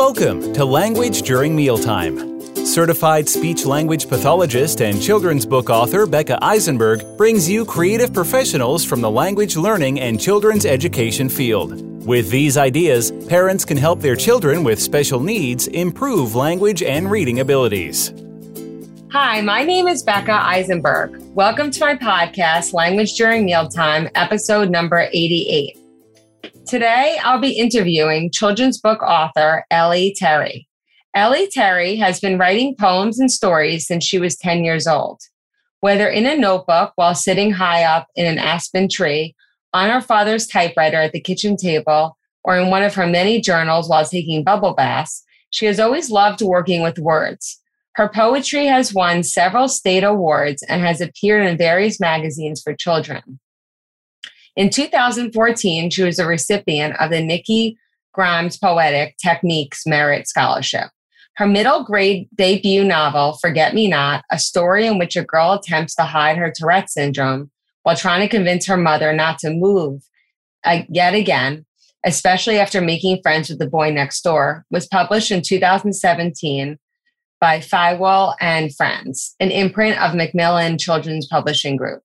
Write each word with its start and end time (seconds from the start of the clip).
Welcome 0.00 0.54
to 0.54 0.64
Language 0.64 1.20
During 1.22 1.54
Mealtime. 1.54 2.40
Certified 2.64 3.28
speech 3.28 3.66
language 3.66 4.08
pathologist 4.08 4.80
and 4.80 5.00
children's 5.00 5.44
book 5.44 5.68
author 5.68 6.06
Becca 6.06 6.42
Eisenberg 6.42 7.04
brings 7.18 7.50
you 7.50 7.66
creative 7.66 8.10
professionals 8.10 8.82
from 8.82 9.02
the 9.02 9.10
language 9.10 9.58
learning 9.58 10.00
and 10.00 10.18
children's 10.18 10.64
education 10.64 11.28
field. 11.28 12.06
With 12.06 12.30
these 12.30 12.56
ideas, 12.56 13.12
parents 13.28 13.66
can 13.66 13.76
help 13.76 14.00
their 14.00 14.16
children 14.16 14.64
with 14.64 14.80
special 14.80 15.20
needs 15.20 15.66
improve 15.66 16.34
language 16.34 16.82
and 16.82 17.10
reading 17.10 17.40
abilities. 17.40 18.14
Hi, 19.12 19.42
my 19.42 19.64
name 19.64 19.86
is 19.86 20.02
Becca 20.02 20.32
Eisenberg. 20.32 21.20
Welcome 21.34 21.70
to 21.72 21.80
my 21.80 21.94
podcast, 21.94 22.72
Language 22.72 23.18
During 23.18 23.44
Mealtime, 23.44 24.08
episode 24.14 24.70
number 24.70 25.10
88. 25.12 25.79
Today, 26.66 27.18
I'll 27.22 27.40
be 27.40 27.58
interviewing 27.58 28.30
children's 28.32 28.80
book 28.80 29.02
author 29.02 29.64
Ellie 29.70 30.14
Terry. 30.16 30.68
Ellie 31.14 31.48
Terry 31.48 31.96
has 31.96 32.20
been 32.20 32.38
writing 32.38 32.76
poems 32.78 33.18
and 33.18 33.30
stories 33.30 33.86
since 33.86 34.04
she 34.04 34.18
was 34.18 34.36
10 34.36 34.64
years 34.64 34.86
old. 34.86 35.20
Whether 35.80 36.08
in 36.08 36.26
a 36.26 36.36
notebook 36.36 36.92
while 36.94 37.14
sitting 37.14 37.50
high 37.50 37.82
up 37.82 38.06
in 38.14 38.26
an 38.26 38.38
aspen 38.38 38.88
tree, 38.88 39.34
on 39.72 39.90
her 39.90 40.00
father's 40.00 40.46
typewriter 40.46 40.98
at 40.98 41.12
the 41.12 41.20
kitchen 41.20 41.56
table, 41.56 42.16
or 42.44 42.56
in 42.56 42.70
one 42.70 42.82
of 42.82 42.94
her 42.94 43.06
many 43.06 43.40
journals 43.40 43.88
while 43.88 44.04
taking 44.04 44.44
bubble 44.44 44.74
baths, 44.74 45.24
she 45.50 45.66
has 45.66 45.80
always 45.80 46.10
loved 46.10 46.42
working 46.42 46.82
with 46.82 46.98
words. 46.98 47.60
Her 47.94 48.08
poetry 48.08 48.66
has 48.66 48.94
won 48.94 49.22
several 49.22 49.68
state 49.68 50.04
awards 50.04 50.62
and 50.62 50.80
has 50.82 51.00
appeared 51.00 51.46
in 51.46 51.58
various 51.58 51.98
magazines 51.98 52.62
for 52.62 52.74
children. 52.74 53.40
In 54.56 54.70
2014, 54.70 55.90
she 55.90 56.02
was 56.02 56.18
a 56.18 56.26
recipient 56.26 57.00
of 57.00 57.10
the 57.10 57.22
Nikki 57.22 57.78
Grimes 58.12 58.56
Poetic 58.56 59.16
Techniques 59.18 59.86
Merit 59.86 60.26
Scholarship. 60.26 60.90
Her 61.36 61.46
middle 61.46 61.84
grade 61.84 62.28
debut 62.34 62.84
novel, 62.84 63.38
Forget 63.40 63.74
Me 63.74 63.88
Not, 63.88 64.24
a 64.30 64.38
story 64.38 64.86
in 64.86 64.98
which 64.98 65.16
a 65.16 65.24
girl 65.24 65.52
attempts 65.52 65.94
to 65.94 66.02
hide 66.02 66.36
her 66.36 66.52
Tourette 66.54 66.90
syndrome 66.90 67.50
while 67.82 67.96
trying 67.96 68.20
to 68.20 68.28
convince 68.28 68.66
her 68.66 68.76
mother 68.76 69.12
not 69.12 69.38
to 69.38 69.50
move 69.50 70.02
uh, 70.64 70.82
yet 70.88 71.14
again, 71.14 71.64
especially 72.04 72.58
after 72.58 72.80
making 72.80 73.22
friends 73.22 73.48
with 73.48 73.58
the 73.58 73.66
boy 73.66 73.90
next 73.90 74.20
door, 74.22 74.66
was 74.70 74.86
published 74.86 75.30
in 75.30 75.42
2017 75.42 76.78
by 77.40 77.58
Feiwel 77.58 78.34
and 78.40 78.74
Friends, 78.74 79.34
an 79.40 79.50
imprint 79.50 79.98
of 80.02 80.14
Macmillan 80.14 80.76
Children's 80.76 81.26
Publishing 81.26 81.76
Group. 81.76 82.02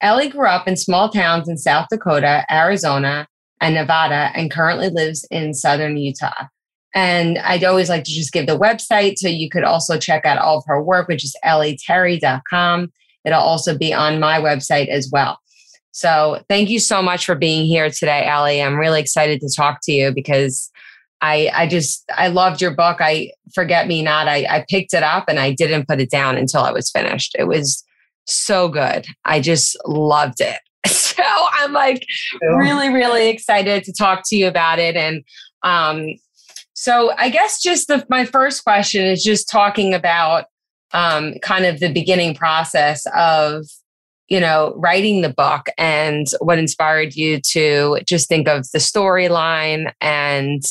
Ellie 0.00 0.28
grew 0.28 0.46
up 0.46 0.68
in 0.68 0.76
small 0.76 1.08
towns 1.08 1.48
in 1.48 1.56
South 1.56 1.86
Dakota, 1.90 2.44
Arizona, 2.50 3.26
and 3.60 3.74
Nevada, 3.74 4.30
and 4.34 4.50
currently 4.50 4.90
lives 4.90 5.26
in 5.30 5.54
southern 5.54 5.96
Utah. 5.96 6.46
And 6.94 7.38
I'd 7.38 7.64
always 7.64 7.88
like 7.88 8.04
to 8.04 8.12
just 8.12 8.32
give 8.32 8.46
the 8.46 8.58
website 8.58 9.16
so 9.16 9.28
you 9.28 9.50
could 9.50 9.64
also 9.64 9.98
check 9.98 10.24
out 10.24 10.38
all 10.38 10.58
of 10.58 10.64
her 10.66 10.82
work, 10.82 11.08
which 11.08 11.24
is 11.24 11.36
ellieterry.com. 11.44 12.92
It'll 13.24 13.40
also 13.40 13.76
be 13.76 13.92
on 13.92 14.20
my 14.20 14.38
website 14.38 14.88
as 14.88 15.08
well. 15.10 15.38
So 15.90 16.42
thank 16.48 16.70
you 16.70 16.80
so 16.80 17.02
much 17.02 17.24
for 17.24 17.34
being 17.34 17.66
here 17.66 17.88
today, 17.88 18.26
Ellie. 18.26 18.60
I'm 18.60 18.76
really 18.76 19.00
excited 19.00 19.40
to 19.40 19.54
talk 19.54 19.78
to 19.84 19.92
you 19.92 20.12
because 20.12 20.70
I, 21.20 21.50
I 21.54 21.66
just 21.68 22.04
I 22.16 22.28
loved 22.28 22.60
your 22.60 22.72
book. 22.72 22.98
I 23.00 23.30
forget 23.54 23.86
me 23.86 24.02
not. 24.02 24.26
I, 24.26 24.44
I 24.48 24.64
picked 24.68 24.92
it 24.92 25.04
up 25.04 25.26
and 25.28 25.38
I 25.38 25.52
didn't 25.52 25.86
put 25.86 26.00
it 26.00 26.10
down 26.10 26.36
until 26.36 26.62
I 26.62 26.72
was 26.72 26.90
finished. 26.90 27.36
It 27.38 27.44
was 27.44 27.83
so 28.26 28.68
good. 28.68 29.06
I 29.24 29.40
just 29.40 29.76
loved 29.86 30.40
it. 30.40 30.58
So 31.14 31.22
I'm 31.22 31.72
like 31.72 32.04
really, 32.42 32.88
really 32.88 33.28
excited 33.28 33.84
to 33.84 33.92
talk 33.92 34.22
to 34.26 34.36
you 34.36 34.48
about 34.48 34.80
it. 34.80 34.96
And 34.96 35.22
um, 35.62 36.08
so 36.74 37.12
I 37.16 37.30
guess 37.30 37.62
just 37.62 37.86
the, 37.86 38.04
my 38.10 38.24
first 38.24 38.64
question 38.64 39.06
is 39.06 39.22
just 39.22 39.48
talking 39.48 39.94
about 39.94 40.46
um, 40.92 41.34
kind 41.40 41.66
of 41.66 41.78
the 41.78 41.92
beginning 41.92 42.34
process 42.34 43.06
of, 43.16 43.64
you 44.28 44.40
know, 44.40 44.74
writing 44.76 45.22
the 45.22 45.32
book 45.32 45.66
and 45.78 46.26
what 46.40 46.58
inspired 46.58 47.14
you 47.14 47.40
to 47.52 48.00
just 48.06 48.28
think 48.28 48.48
of 48.48 48.68
the 48.72 48.78
storyline 48.78 49.92
and 50.00 50.62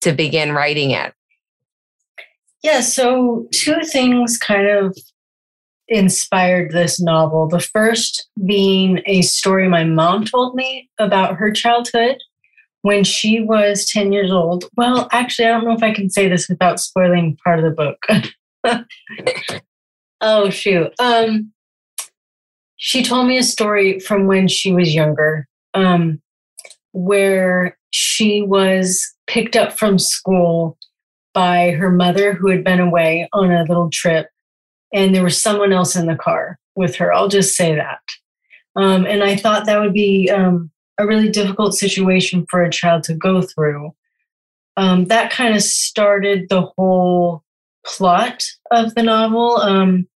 to 0.00 0.12
begin 0.12 0.52
writing 0.52 0.90
it. 0.90 1.12
Yeah, 2.62 2.80
so 2.80 3.46
two 3.52 3.82
things 3.82 4.38
kind 4.38 4.68
of 4.68 4.96
inspired 5.92 6.72
this 6.72 7.00
novel. 7.00 7.48
The 7.48 7.60
first 7.60 8.28
being 8.44 9.02
a 9.06 9.22
story 9.22 9.68
my 9.68 9.84
mom 9.84 10.24
told 10.24 10.54
me 10.54 10.88
about 10.98 11.36
her 11.36 11.52
childhood 11.52 12.16
when 12.80 13.04
she 13.04 13.40
was 13.40 13.88
10 13.90 14.12
years 14.12 14.32
old. 14.32 14.64
Well, 14.76 15.08
actually, 15.12 15.46
I 15.46 15.50
don't 15.50 15.64
know 15.64 15.74
if 15.74 15.82
I 15.82 15.92
can 15.92 16.10
say 16.10 16.28
this 16.28 16.48
without 16.48 16.80
spoiling 16.80 17.36
part 17.44 17.60
of 17.60 17.64
the 17.64 17.94
book. 18.64 18.84
oh, 20.20 20.50
shoot. 20.50 20.92
Um, 20.98 21.52
she 22.76 23.04
told 23.04 23.28
me 23.28 23.38
a 23.38 23.44
story 23.44 24.00
from 24.00 24.26
when 24.26 24.48
she 24.48 24.72
was 24.72 24.94
younger 24.94 25.46
um, 25.74 26.20
where 26.92 27.78
she 27.90 28.42
was 28.42 29.14
picked 29.26 29.54
up 29.54 29.72
from 29.72 29.98
school 29.98 30.76
by 31.34 31.70
her 31.70 31.90
mother 31.90 32.32
who 32.32 32.50
had 32.50 32.64
been 32.64 32.80
away 32.80 33.28
on 33.32 33.50
a 33.50 33.64
little 33.64 33.88
trip 33.90 34.26
and 34.92 35.14
there 35.14 35.24
was 35.24 35.40
someone 35.40 35.72
else 35.72 35.96
in 35.96 36.06
the 36.06 36.16
car 36.16 36.58
with 36.74 36.96
her. 36.96 37.12
I'll 37.12 37.28
just 37.28 37.56
say 37.56 37.74
that. 37.74 38.00
Um, 38.76 39.06
and 39.06 39.22
I 39.22 39.36
thought 39.36 39.66
that 39.66 39.80
would 39.80 39.92
be 39.92 40.30
um, 40.30 40.70
a 40.98 41.06
really 41.06 41.28
difficult 41.28 41.74
situation 41.74 42.46
for 42.48 42.62
a 42.62 42.70
child 42.70 43.04
to 43.04 43.14
go 43.14 43.42
through. 43.42 43.94
Um, 44.76 45.06
that 45.06 45.30
kind 45.30 45.54
of 45.54 45.62
started 45.62 46.48
the 46.48 46.62
whole 46.62 47.42
plot 47.84 48.44
of 48.70 48.94
the 48.94 49.02
novel. 49.02 49.58
Um, 49.58 50.08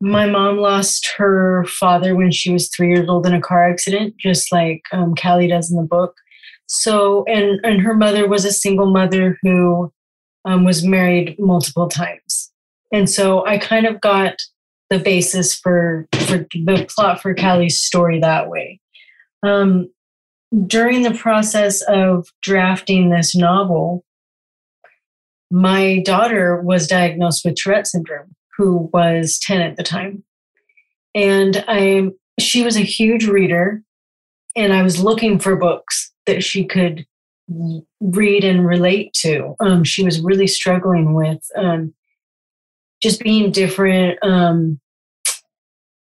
my 0.00 0.26
mom 0.26 0.58
lost 0.58 1.08
her 1.16 1.64
father 1.66 2.16
when 2.16 2.32
she 2.32 2.52
was 2.52 2.68
three 2.68 2.88
years 2.88 3.08
old 3.08 3.26
in 3.26 3.34
a 3.34 3.40
car 3.40 3.68
accident, 3.68 4.16
just 4.18 4.50
like 4.52 4.82
um, 4.92 5.14
Callie 5.14 5.46
does 5.46 5.70
in 5.70 5.76
the 5.76 5.86
book. 5.86 6.16
So, 6.66 7.24
and 7.24 7.60
and 7.64 7.80
her 7.80 7.94
mother 7.94 8.26
was 8.28 8.44
a 8.44 8.52
single 8.52 8.90
mother 8.90 9.38
who 9.42 9.92
um, 10.44 10.64
was 10.64 10.84
married 10.84 11.36
multiple 11.38 11.88
times. 11.88 12.20
And 12.94 13.10
so 13.10 13.44
I 13.44 13.58
kind 13.58 13.86
of 13.86 14.00
got 14.00 14.36
the 14.88 15.00
basis 15.00 15.52
for 15.52 16.06
for 16.26 16.46
the 16.52 16.86
plot 16.88 17.20
for 17.20 17.34
Callie's 17.34 17.80
story 17.80 18.20
that 18.20 18.48
way. 18.48 18.80
Um, 19.42 19.90
during 20.64 21.02
the 21.02 21.14
process 21.14 21.82
of 21.88 22.28
drafting 22.40 23.10
this 23.10 23.34
novel, 23.34 24.04
my 25.50 26.02
daughter 26.04 26.60
was 26.62 26.86
diagnosed 26.86 27.44
with 27.44 27.56
Tourette 27.56 27.88
syndrome, 27.88 28.36
who 28.56 28.88
was 28.92 29.40
10 29.40 29.60
at 29.60 29.76
the 29.76 29.82
time. 29.82 30.22
And 31.16 31.64
I 31.66 32.10
she 32.38 32.62
was 32.62 32.76
a 32.76 32.82
huge 32.82 33.26
reader 33.26 33.82
and 34.54 34.72
I 34.72 34.82
was 34.82 35.02
looking 35.02 35.40
for 35.40 35.56
books 35.56 36.12
that 36.26 36.44
she 36.44 36.64
could 36.64 37.04
read 38.00 38.44
and 38.44 38.64
relate 38.64 39.14
to. 39.14 39.56
Um, 39.58 39.82
she 39.82 40.04
was 40.04 40.20
really 40.20 40.46
struggling 40.46 41.14
with 41.14 41.42
um, 41.56 41.92
just 43.04 43.20
being 43.20 43.52
different 43.52 44.18
um, 44.22 44.80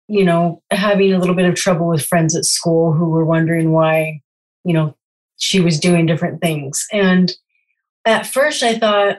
you 0.09 0.25
know 0.25 0.62
having 0.71 1.12
a 1.12 1.19
little 1.19 1.34
bit 1.34 1.44
of 1.44 1.54
trouble 1.54 1.87
with 1.87 2.04
friends 2.04 2.34
at 2.34 2.47
school 2.47 2.93
who 2.93 3.10
were 3.10 3.26
wondering 3.26 3.72
why 3.72 4.21
you 4.65 4.72
know 4.72 4.97
she 5.37 5.60
was 5.60 5.78
doing 5.78 6.06
different 6.06 6.41
things. 6.41 6.84
And 6.93 7.32
at 8.04 8.26
first 8.26 8.62
i 8.62 8.78
thought 8.78 9.19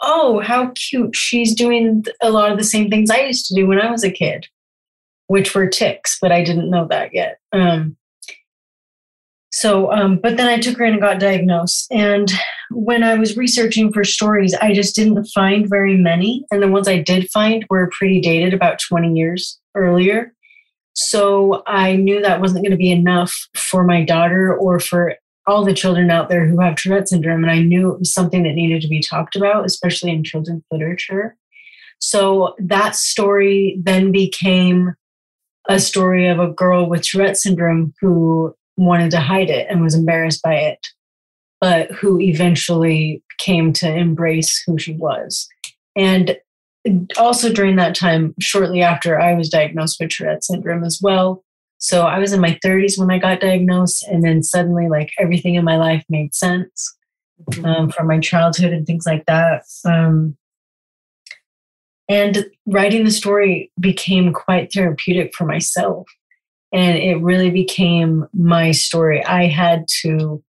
oh 0.00 0.40
how 0.40 0.72
cute 0.74 1.14
she's 1.14 1.54
doing 1.54 2.04
a 2.20 2.30
lot 2.30 2.50
of 2.50 2.58
the 2.58 2.64
same 2.64 2.90
things 2.90 3.10
i 3.10 3.20
used 3.20 3.46
to 3.46 3.54
do 3.54 3.66
when 3.66 3.80
i 3.80 3.90
was 3.90 4.02
a 4.02 4.10
kid 4.10 4.46
which 5.28 5.54
were 5.54 5.68
tics, 5.68 6.18
but 6.20 6.32
i 6.32 6.42
didn't 6.42 6.70
know 6.70 6.86
that 6.88 7.14
yet. 7.14 7.38
Um, 7.52 7.96
so, 9.58 9.90
um, 9.90 10.20
but 10.22 10.36
then 10.36 10.46
I 10.46 10.60
took 10.60 10.78
her 10.78 10.84
in 10.84 10.92
and 10.92 11.02
got 11.02 11.18
diagnosed. 11.18 11.88
And 11.90 12.30
when 12.70 13.02
I 13.02 13.16
was 13.16 13.36
researching 13.36 13.92
for 13.92 14.04
stories, 14.04 14.54
I 14.54 14.72
just 14.72 14.94
didn't 14.94 15.24
find 15.34 15.68
very 15.68 15.96
many. 15.96 16.44
And 16.52 16.62
the 16.62 16.68
ones 16.68 16.86
I 16.86 17.02
did 17.02 17.28
find 17.32 17.66
were 17.68 17.90
pretty 17.90 18.20
dated, 18.20 18.54
about 18.54 18.78
20 18.78 19.14
years 19.14 19.58
earlier. 19.74 20.32
So 20.94 21.64
I 21.66 21.96
knew 21.96 22.22
that 22.22 22.40
wasn't 22.40 22.64
going 22.64 22.70
to 22.70 22.76
be 22.76 22.92
enough 22.92 23.34
for 23.56 23.82
my 23.82 24.04
daughter 24.04 24.56
or 24.56 24.78
for 24.78 25.16
all 25.48 25.64
the 25.64 25.74
children 25.74 26.08
out 26.08 26.28
there 26.28 26.46
who 26.46 26.60
have 26.60 26.76
Tourette 26.76 27.08
syndrome. 27.08 27.42
And 27.42 27.50
I 27.50 27.58
knew 27.58 27.90
it 27.90 27.98
was 27.98 28.14
something 28.14 28.44
that 28.44 28.54
needed 28.54 28.80
to 28.82 28.88
be 28.88 29.02
talked 29.02 29.34
about, 29.34 29.66
especially 29.66 30.12
in 30.12 30.22
children's 30.22 30.62
literature. 30.70 31.34
So 31.98 32.54
that 32.60 32.94
story 32.94 33.80
then 33.82 34.12
became 34.12 34.94
a 35.68 35.80
story 35.80 36.28
of 36.28 36.38
a 36.38 36.46
girl 36.46 36.88
with 36.88 37.02
Tourette 37.02 37.36
syndrome 37.36 37.92
who 38.00 38.54
wanted 38.78 39.10
to 39.10 39.20
hide 39.20 39.50
it 39.50 39.66
and 39.68 39.82
was 39.82 39.94
embarrassed 39.94 40.42
by 40.42 40.54
it, 40.54 40.88
but 41.60 41.90
who 41.90 42.20
eventually 42.20 43.22
came 43.38 43.72
to 43.74 43.92
embrace 43.92 44.62
who 44.66 44.78
she 44.78 44.94
was. 44.94 45.48
And 45.96 46.36
also 47.18 47.52
during 47.52 47.76
that 47.76 47.94
time, 47.94 48.34
shortly 48.40 48.82
after, 48.82 49.20
I 49.20 49.34
was 49.34 49.48
diagnosed 49.48 49.98
with 50.00 50.10
Tourette 50.10 50.44
syndrome 50.44 50.84
as 50.84 51.00
well. 51.02 51.44
So 51.78 52.06
I 52.06 52.18
was 52.18 52.32
in 52.32 52.40
my 52.40 52.58
30s 52.64 52.98
when 52.98 53.10
I 53.10 53.18
got 53.18 53.40
diagnosed, 53.40 54.04
and 54.04 54.24
then 54.24 54.42
suddenly, 54.42 54.88
like 54.88 55.10
everything 55.18 55.54
in 55.54 55.64
my 55.64 55.76
life 55.76 56.04
made 56.08 56.34
sense. 56.34 56.96
mm-hmm. 57.50 57.64
um, 57.64 57.90
from 57.90 58.06
my 58.06 58.18
childhood 58.18 58.72
and 58.72 58.86
things 58.86 59.06
like 59.06 59.26
that. 59.26 59.64
Um, 59.84 60.36
and 62.08 62.46
writing 62.66 63.04
the 63.04 63.10
story 63.10 63.70
became 63.78 64.32
quite 64.32 64.72
therapeutic 64.72 65.34
for 65.34 65.44
myself. 65.44 66.06
And 66.72 66.98
it 66.98 67.16
really 67.22 67.50
became 67.50 68.26
my 68.32 68.72
story. 68.72 69.24
I 69.24 69.46
had 69.46 69.86
to 70.02 70.42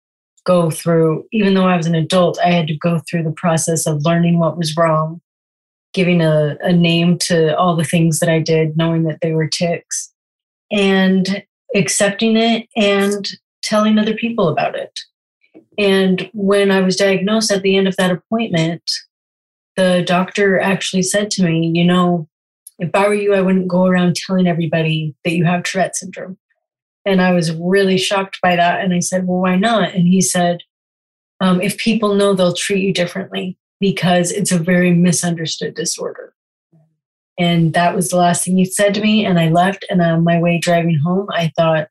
go 0.44 0.70
through, 0.70 1.26
even 1.30 1.54
though 1.54 1.66
I 1.66 1.76
was 1.76 1.86
an 1.86 1.94
adult, 1.94 2.38
I 2.44 2.50
had 2.50 2.66
to 2.68 2.76
go 2.76 3.00
through 3.00 3.22
the 3.22 3.32
process 3.32 3.86
of 3.86 4.04
learning 4.04 4.38
what 4.38 4.56
was 4.56 4.76
wrong, 4.76 5.20
giving 5.92 6.20
a, 6.20 6.56
a 6.60 6.72
name 6.72 7.18
to 7.18 7.56
all 7.56 7.76
the 7.76 7.84
things 7.84 8.18
that 8.20 8.28
I 8.28 8.40
did, 8.40 8.76
knowing 8.76 9.04
that 9.04 9.20
they 9.20 9.32
were 9.32 9.46
tics, 9.46 10.12
and 10.72 11.44
accepting 11.74 12.36
it 12.36 12.66
and 12.76 13.28
telling 13.62 13.98
other 13.98 14.14
people 14.14 14.48
about 14.48 14.74
it. 14.74 14.98
And 15.76 16.28
when 16.32 16.70
I 16.70 16.80
was 16.80 16.96
diagnosed 16.96 17.52
at 17.52 17.62
the 17.62 17.76
end 17.76 17.86
of 17.86 17.96
that 17.96 18.10
appointment, 18.10 18.82
the 19.76 20.02
doctor 20.04 20.58
actually 20.58 21.02
said 21.02 21.30
to 21.32 21.44
me, 21.44 21.70
You 21.74 21.84
know, 21.84 22.28
if 22.78 22.90
I 22.94 23.08
were 23.08 23.14
you, 23.14 23.34
I 23.34 23.40
wouldn't 23.40 23.68
go 23.68 23.86
around 23.86 24.16
telling 24.16 24.46
everybody 24.46 25.14
that 25.24 25.32
you 25.32 25.44
have 25.44 25.64
Tourette 25.64 25.96
syndrome. 25.96 26.38
And 27.04 27.20
I 27.20 27.32
was 27.32 27.52
really 27.54 27.98
shocked 27.98 28.38
by 28.42 28.56
that. 28.56 28.80
And 28.80 28.94
I 28.94 29.00
said, 29.00 29.26
Well, 29.26 29.40
why 29.40 29.56
not? 29.56 29.94
And 29.94 30.06
he 30.06 30.20
said, 30.20 30.60
um, 31.40 31.60
If 31.60 31.78
people 31.78 32.14
know, 32.14 32.34
they'll 32.34 32.54
treat 32.54 32.82
you 32.82 32.92
differently 32.92 33.58
because 33.80 34.30
it's 34.30 34.52
a 34.52 34.58
very 34.58 34.92
misunderstood 34.92 35.74
disorder. 35.74 36.34
And 37.38 37.72
that 37.74 37.94
was 37.94 38.08
the 38.08 38.16
last 38.16 38.44
thing 38.44 38.56
he 38.56 38.64
said 38.64 38.94
to 38.94 39.00
me. 39.00 39.24
And 39.24 39.38
I 39.38 39.48
left. 39.48 39.84
And 39.88 40.02
on 40.02 40.24
my 40.24 40.40
way 40.40 40.58
driving 40.58 40.98
home, 40.98 41.28
I 41.30 41.52
thought, 41.56 41.88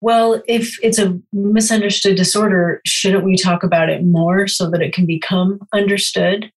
well, 0.00 0.42
if 0.46 0.76
it's 0.82 0.98
a 0.98 1.18
misunderstood 1.32 2.16
disorder, 2.16 2.80
shouldn't 2.84 3.24
we 3.24 3.36
talk 3.36 3.62
about 3.62 3.90
it 3.90 4.04
more 4.04 4.46
so 4.46 4.70
that 4.70 4.82
it 4.82 4.92
can 4.92 5.06
become 5.06 5.60
understood? 5.72 6.52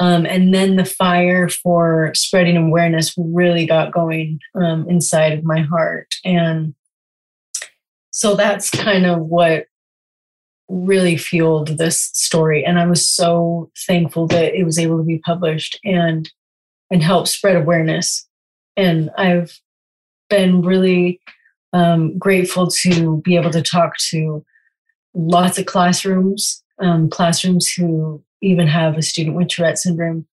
Um, 0.00 0.26
and 0.26 0.54
then 0.54 0.76
the 0.76 0.84
fire 0.84 1.48
for 1.48 2.12
spreading 2.14 2.56
awareness 2.56 3.14
really 3.16 3.66
got 3.66 3.92
going 3.92 4.38
um, 4.54 4.88
inside 4.88 5.32
of 5.32 5.44
my 5.44 5.60
heart. 5.60 6.14
And 6.24 6.74
so 8.10 8.36
that's 8.36 8.70
kind 8.70 9.06
of 9.06 9.20
what 9.20 9.66
really 10.68 11.16
fueled 11.16 11.78
this 11.78 12.10
story. 12.14 12.64
And 12.64 12.78
I 12.78 12.86
was 12.86 13.08
so 13.08 13.70
thankful 13.86 14.26
that 14.28 14.54
it 14.54 14.64
was 14.64 14.78
able 14.78 14.98
to 14.98 15.04
be 15.04 15.18
published 15.18 15.78
and 15.84 16.30
and 16.90 17.02
help 17.02 17.28
spread 17.28 17.56
awareness. 17.56 18.26
And 18.76 19.10
I've 19.18 19.58
been 20.30 20.62
really 20.62 21.20
um, 21.72 22.18
grateful 22.18 22.68
to 22.82 23.20
be 23.22 23.36
able 23.36 23.50
to 23.50 23.62
talk 23.62 23.96
to 24.10 24.44
lots 25.14 25.58
of 25.58 25.66
classrooms, 25.66 26.62
um, 26.80 27.08
classrooms 27.10 27.68
who 27.68 28.22
even 28.40 28.66
have 28.66 28.96
a 28.96 29.02
student 29.02 29.36
with 29.36 29.48
Tourette 29.48 29.78
syndrome 29.78 30.26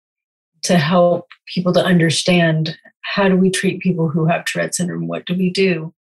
to 0.62 0.76
help 0.76 1.29
people 1.52 1.73
to 1.73 1.85
understand 1.85 2.76
how 3.02 3.29
do 3.29 3.37
we 3.37 3.50
treat 3.50 3.81
people 3.81 4.08
who 4.08 4.26
have 4.26 4.44
Tourette 4.44 4.75
syndrome? 4.75 5.06
What 5.06 5.26
do 5.26 5.35
we 5.35 5.50
do? 5.50 5.93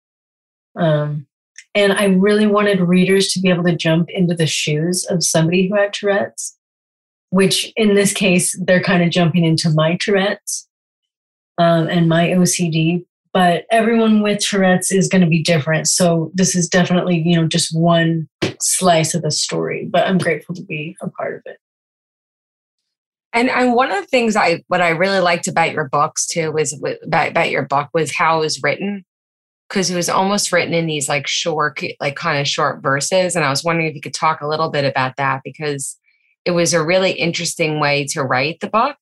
Um, 0.76 1.26
and 1.74 1.92
I 1.92 2.06
really 2.06 2.46
wanted 2.46 2.80
readers 2.80 3.32
to 3.32 3.40
be 3.40 3.50
able 3.50 3.64
to 3.64 3.76
jump 3.76 4.08
into 4.10 4.34
the 4.34 4.46
shoes 4.46 5.04
of 5.04 5.24
somebody 5.24 5.68
who 5.68 5.76
had 5.76 5.92
Tourette's, 5.92 6.56
which 7.30 7.72
in 7.76 7.94
this 7.94 8.12
case, 8.12 8.58
they're 8.64 8.82
kind 8.82 9.02
of 9.02 9.10
jumping 9.10 9.44
into 9.44 9.70
my 9.70 9.96
Tourette's 10.00 10.68
um, 11.58 11.88
and 11.88 12.08
my 12.08 12.28
OCD 12.28 13.04
but 13.34 13.64
everyone 13.72 14.22
with 14.22 14.38
Tourette's 14.38 14.92
is 14.92 15.08
going 15.08 15.20
to 15.20 15.28
be 15.28 15.42
different. 15.42 15.88
So 15.88 16.30
this 16.34 16.54
is 16.54 16.68
definitely, 16.68 17.20
you 17.26 17.34
know, 17.34 17.48
just 17.48 17.76
one 17.76 18.28
slice 18.60 19.12
of 19.12 19.22
the 19.22 19.32
story, 19.32 19.88
but 19.90 20.06
I'm 20.06 20.18
grateful 20.18 20.54
to 20.54 20.62
be 20.62 20.96
a 21.02 21.10
part 21.10 21.34
of 21.34 21.42
it. 21.44 21.58
And, 23.32 23.50
and 23.50 23.74
one 23.74 23.90
of 23.90 24.00
the 24.00 24.06
things 24.06 24.36
I 24.36 24.62
what 24.68 24.80
I 24.80 24.90
really 24.90 25.18
liked 25.18 25.48
about 25.48 25.72
your 25.72 25.88
books 25.88 26.28
too 26.28 26.52
was 26.52 26.80
about, 27.02 27.30
about 27.30 27.50
your 27.50 27.64
book 27.64 27.88
was 27.92 28.14
how 28.14 28.38
it 28.38 28.40
was 28.40 28.62
written 28.62 29.04
because 29.68 29.90
it 29.90 29.96
was 29.96 30.08
almost 30.08 30.52
written 30.52 30.72
in 30.72 30.86
these 30.86 31.08
like 31.08 31.26
short 31.26 31.82
like 32.00 32.14
kind 32.14 32.38
of 32.38 32.46
short 32.46 32.80
verses 32.80 33.34
and 33.34 33.44
I 33.44 33.50
was 33.50 33.64
wondering 33.64 33.88
if 33.88 33.96
you 33.96 34.00
could 34.00 34.14
talk 34.14 34.40
a 34.40 34.46
little 34.46 34.70
bit 34.70 34.84
about 34.84 35.16
that 35.16 35.40
because 35.42 35.98
it 36.44 36.52
was 36.52 36.72
a 36.74 36.84
really 36.84 37.10
interesting 37.10 37.80
way 37.80 38.06
to 38.10 38.22
write 38.22 38.60
the 38.60 38.68
book 38.68 38.98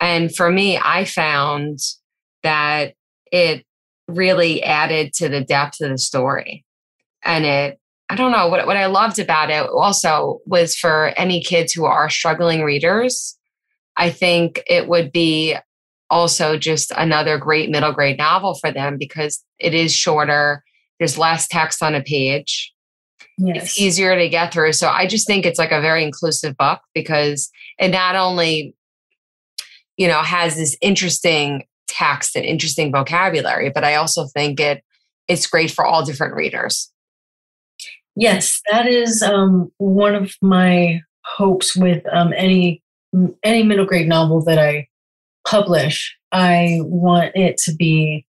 and 0.00 0.32
for 0.32 0.48
me 0.48 0.78
I 0.78 1.04
found 1.04 1.80
that 2.44 2.94
it 3.36 3.66
really 4.08 4.62
added 4.62 5.12
to 5.12 5.28
the 5.28 5.42
depth 5.42 5.80
of 5.82 5.90
the 5.90 5.98
story. 5.98 6.64
And 7.22 7.44
it, 7.44 7.78
I 8.08 8.16
don't 8.16 8.32
know, 8.32 8.48
what, 8.48 8.66
what 8.66 8.76
I 8.76 8.86
loved 8.86 9.18
about 9.18 9.50
it 9.50 9.68
also 9.68 10.40
was 10.46 10.74
for 10.74 11.12
any 11.16 11.42
kids 11.42 11.72
who 11.72 11.84
are 11.84 12.08
struggling 12.08 12.62
readers, 12.62 13.36
I 13.96 14.10
think 14.10 14.62
it 14.66 14.88
would 14.88 15.12
be 15.12 15.56
also 16.08 16.56
just 16.56 16.92
another 16.96 17.36
great 17.36 17.68
middle 17.68 17.92
grade 17.92 18.16
novel 18.16 18.54
for 18.54 18.70
them 18.70 18.96
because 18.96 19.44
it 19.58 19.74
is 19.74 19.92
shorter, 19.92 20.62
there's 20.98 21.18
less 21.18 21.48
text 21.48 21.82
on 21.82 21.94
a 21.94 22.02
page. 22.02 22.72
Yes. 23.38 23.64
It's 23.64 23.78
easier 23.78 24.16
to 24.16 24.28
get 24.28 24.52
through. 24.52 24.72
So 24.72 24.88
I 24.88 25.06
just 25.06 25.26
think 25.26 25.44
it's 25.44 25.58
like 25.58 25.72
a 25.72 25.80
very 25.80 26.04
inclusive 26.04 26.56
book 26.56 26.80
because 26.94 27.50
it 27.78 27.88
not 27.88 28.14
only, 28.14 28.74
you 29.98 30.08
know, 30.08 30.22
has 30.22 30.56
this 30.56 30.76
interesting 30.80 31.64
text 31.88 32.36
and 32.36 32.44
interesting 32.44 32.92
vocabulary, 32.92 33.70
but 33.70 33.84
I 33.84 33.94
also 33.94 34.26
think 34.26 34.60
it 34.60 34.82
it's 35.28 35.46
great 35.46 35.70
for 35.70 35.84
all 35.84 36.04
different 36.04 36.34
readers. 36.34 36.92
Yes, 38.14 38.60
that 38.70 38.86
is 38.86 39.22
um, 39.22 39.70
one 39.78 40.14
of 40.14 40.34
my 40.40 41.00
hopes 41.24 41.76
with 41.76 42.02
um, 42.12 42.32
any 42.36 42.82
any 43.42 43.62
middle 43.62 43.86
grade 43.86 44.08
novel 44.08 44.42
that 44.44 44.58
I 44.58 44.88
publish. 45.46 46.16
I 46.32 46.80
want 46.82 47.32
it 47.34 47.56
to 47.58 47.74
be 47.74 48.26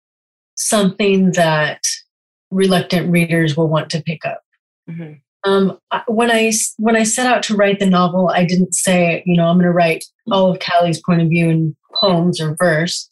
something 0.56 1.32
that 1.32 1.84
reluctant 2.50 3.10
readers 3.10 3.56
will 3.56 3.68
want 3.68 3.90
to 3.90 4.02
pick 4.02 4.24
up. 4.24 4.42
Mm-hmm. 4.88 5.14
Um, 5.44 5.78
when 6.06 6.30
I 6.30 6.52
when 6.78 6.94
I 6.94 7.02
set 7.02 7.26
out 7.26 7.42
to 7.44 7.56
write 7.56 7.80
the 7.80 7.90
novel, 7.90 8.28
I 8.28 8.44
didn't 8.44 8.74
say, 8.74 9.22
you 9.26 9.36
know, 9.36 9.46
I'm 9.46 9.56
going 9.56 9.64
to 9.64 9.72
write 9.72 10.04
all 10.30 10.52
of 10.52 10.60
Callie's 10.60 11.02
point 11.02 11.20
of 11.20 11.28
view 11.28 11.50
in 11.50 11.76
poems 12.00 12.40
or 12.40 12.54
verse. 12.56 13.08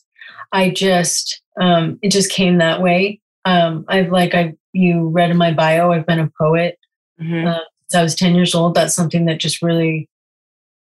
I 0.52 0.70
just 0.70 1.42
um, 1.60 1.98
it 2.02 2.10
just 2.10 2.30
came 2.30 2.58
that 2.58 2.80
way. 2.80 3.20
Um, 3.44 3.84
I've 3.88 4.10
like 4.10 4.34
I 4.34 4.54
you 4.72 5.08
read 5.08 5.30
in 5.30 5.36
my 5.36 5.52
bio, 5.52 5.92
I've 5.92 6.06
been 6.06 6.20
a 6.20 6.30
poet 6.40 6.78
mm-hmm. 7.20 7.46
uh, 7.46 7.60
since 7.88 7.98
I 7.98 8.02
was 8.02 8.14
ten 8.14 8.34
years 8.34 8.54
old. 8.54 8.74
That's 8.74 8.94
something 8.94 9.26
that 9.26 9.38
just 9.38 9.62
really 9.62 10.08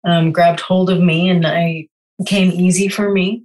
um, 0.05 0.31
grabbed 0.31 0.59
hold 0.59 0.89
of 0.89 0.99
me, 0.99 1.29
and 1.29 1.45
I 1.45 1.87
came 2.25 2.51
easy 2.51 2.87
for 2.87 3.11
me. 3.11 3.43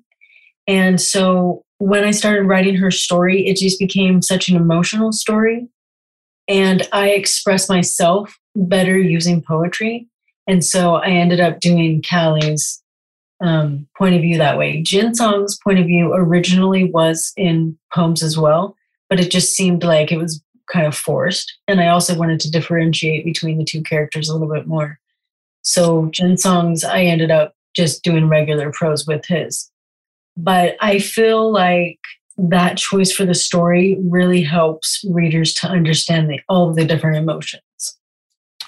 And 0.66 1.00
so 1.00 1.64
when 1.78 2.04
I 2.04 2.12
started 2.12 2.44
writing 2.44 2.76
her 2.76 2.90
story, 2.90 3.46
it 3.46 3.56
just 3.56 3.78
became 3.78 4.22
such 4.22 4.48
an 4.48 4.56
emotional 4.56 5.12
story, 5.12 5.68
and 6.48 6.86
I 6.92 7.10
express 7.10 7.68
myself 7.68 8.38
better 8.54 8.98
using 8.98 9.42
poetry. 9.42 10.08
And 10.46 10.64
so 10.64 10.96
I 10.96 11.08
ended 11.08 11.40
up 11.40 11.60
doing 11.60 12.02
Callie's 12.02 12.81
um, 13.42 13.86
point 13.98 14.14
of 14.14 14.22
view 14.22 14.38
that 14.38 14.56
way. 14.56 14.80
Jin 14.82 15.14
Song's 15.14 15.58
point 15.62 15.78
of 15.78 15.86
view 15.86 16.12
originally 16.14 16.84
was 16.84 17.32
in 17.36 17.76
poems 17.92 18.22
as 18.22 18.38
well, 18.38 18.76
but 19.10 19.20
it 19.20 19.30
just 19.30 19.54
seemed 19.54 19.82
like 19.82 20.12
it 20.12 20.18
was 20.18 20.42
kind 20.72 20.86
of 20.86 20.96
forced. 20.96 21.52
And 21.68 21.80
I 21.80 21.88
also 21.88 22.16
wanted 22.16 22.40
to 22.40 22.50
differentiate 22.50 23.24
between 23.24 23.58
the 23.58 23.64
two 23.64 23.82
characters 23.82 24.28
a 24.28 24.32
little 24.32 24.52
bit 24.52 24.66
more. 24.66 24.98
So 25.62 26.06
Jin 26.06 26.38
Song's, 26.38 26.84
I 26.84 27.02
ended 27.02 27.30
up 27.30 27.54
just 27.74 28.02
doing 28.02 28.28
regular 28.28 28.70
prose 28.72 29.06
with 29.06 29.26
his. 29.26 29.70
But 30.36 30.76
I 30.80 30.98
feel 30.98 31.52
like 31.52 31.98
that 32.38 32.78
choice 32.78 33.12
for 33.12 33.24
the 33.24 33.34
story 33.34 33.98
really 34.00 34.42
helps 34.42 35.04
readers 35.10 35.52
to 35.54 35.68
understand 35.68 36.30
the, 36.30 36.40
all 36.48 36.70
of 36.70 36.76
the 36.76 36.84
different 36.84 37.16
emotions. 37.16 37.62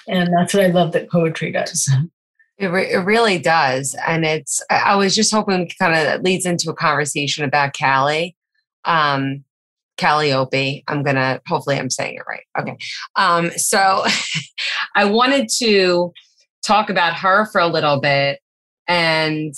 And 0.07 0.31
that's 0.35 0.53
what 0.53 0.65
I 0.65 0.69
love 0.69 0.93
that 0.93 1.11
poetry 1.11 1.53
does. 1.53 1.91
It, 2.59 2.67
re- 2.69 2.93
it 2.93 2.99
really 2.99 3.39
does. 3.39 3.97
And 4.07 4.25
it's, 4.25 4.63
I 4.71 4.97
was 4.97 5.15
just 5.15 5.33
hoping 5.33 5.71
kind 5.79 5.95
of 5.95 6.23
leads 6.23 6.47
into 6.47 6.71
a 6.71 6.75
conversation 6.75 7.45
about 7.45 7.77
Callie. 7.77 8.37
Um, 8.85 9.45
Calliope. 9.97 10.85
I'm 10.89 11.03
going 11.03 11.17
to, 11.17 11.41
hopefully, 11.47 11.79
I'm 11.79 11.91
saying 11.91 12.17
it 12.17 12.25
right. 12.29 12.45
Okay. 12.59 12.77
Um, 13.17 13.51
so 13.53 14.05
I 14.97 15.05
wanted 15.05 15.49
to 15.59 16.13
talk 16.63 16.91
about 16.91 17.15
her 17.15 17.47
for 17.47 17.61
a 17.61 17.69
little 17.69 18.01
bit 18.01 18.41
and, 18.89 19.55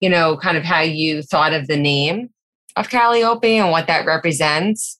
you 0.00 0.10
know, 0.10 0.36
kind 0.36 0.56
of 0.56 0.64
how 0.64 0.80
you 0.80 1.22
thought 1.22 1.52
of 1.52 1.66
the 1.66 1.76
name 1.76 2.30
of 2.76 2.90
Calliope 2.90 3.56
and 3.56 3.70
what 3.70 3.86
that 3.86 4.06
represents. 4.06 4.98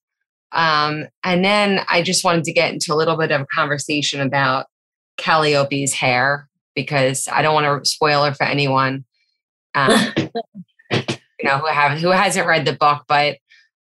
Um, 0.52 1.09
and 1.25 1.44
then 1.44 1.80
I 1.88 2.02
just 2.02 2.25
wanted 2.25 2.44
to 2.44 2.52
get 2.52 2.73
into 2.73 2.92
a 2.92 2.97
little 2.97 3.16
bit 3.16 3.33
of 3.33 3.40
a 3.40 3.47
conversation 3.52 4.21
about 4.21 4.66
Calliope's 5.16 5.92
hair 5.92 6.49
because 6.74 7.28
I 7.30 7.42
don't 7.42 7.54
want 7.54 7.84
to 7.84 7.88
spoil 7.88 8.24
her 8.24 8.34
for 8.34 8.44
anyone. 8.44 9.04
Um, 9.74 9.90
you 10.90 11.44
know 11.44 11.58
who 11.58 11.66
have 11.66 11.98
who 11.98 12.08
hasn't 12.08 12.46
read 12.46 12.64
the 12.64 12.72
book, 12.72 13.04
but 13.08 13.38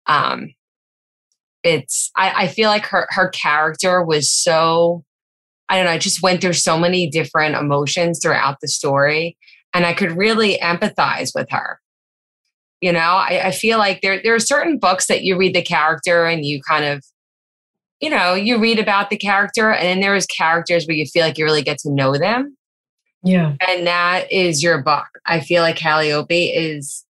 um, 0.07 0.53
it's 1.63 2.11
I, 2.15 2.43
I 2.43 2.47
feel 2.47 2.69
like 2.69 2.85
her 2.87 3.07
her 3.11 3.29
character 3.29 4.03
was 4.03 4.31
so 4.31 5.03
I 5.69 5.75
don't 5.75 5.85
know, 5.85 5.91
I 5.91 5.99
just 5.99 6.23
went 6.23 6.41
through 6.41 6.53
so 6.53 6.79
many 6.79 7.09
different 7.09 7.55
emotions 7.55 8.19
throughout 8.21 8.57
the 8.59 8.67
story 8.67 9.37
and 9.73 9.85
I 9.85 9.93
could 9.93 10.11
really 10.17 10.57
empathize 10.57 11.31
with 11.35 11.47
her. 11.51 11.79
You 12.81 12.91
know, 12.91 12.99
I, 12.99 13.41
I 13.45 13.51
feel 13.51 13.77
like 13.77 14.01
there, 14.01 14.21
there 14.23 14.33
are 14.33 14.39
certain 14.39 14.79
books 14.79 15.07
that 15.07 15.23
you 15.23 15.37
read 15.37 15.53
the 15.53 15.61
character 15.61 16.25
and 16.25 16.43
you 16.43 16.61
kind 16.67 16.85
of, 16.85 17.03
you 17.99 18.09
know, 18.09 18.33
you 18.33 18.57
read 18.57 18.79
about 18.79 19.09
the 19.09 19.17
character 19.17 19.71
and 19.71 19.85
then 19.85 19.99
there's 19.99 20.25
characters 20.25 20.87
where 20.87 20.95
you 20.95 21.05
feel 21.05 21.23
like 21.23 21.37
you 21.37 21.45
really 21.45 21.61
get 21.61 21.77
to 21.79 21.91
know 21.91 22.17
them. 22.17 22.57
Yeah. 23.23 23.55
And 23.67 23.85
that 23.85 24.31
is 24.31 24.63
your 24.63 24.81
book. 24.81 25.07
I 25.25 25.39
feel 25.41 25.61
like 25.61 25.75
Calliope 25.75 26.47
is 26.51 27.05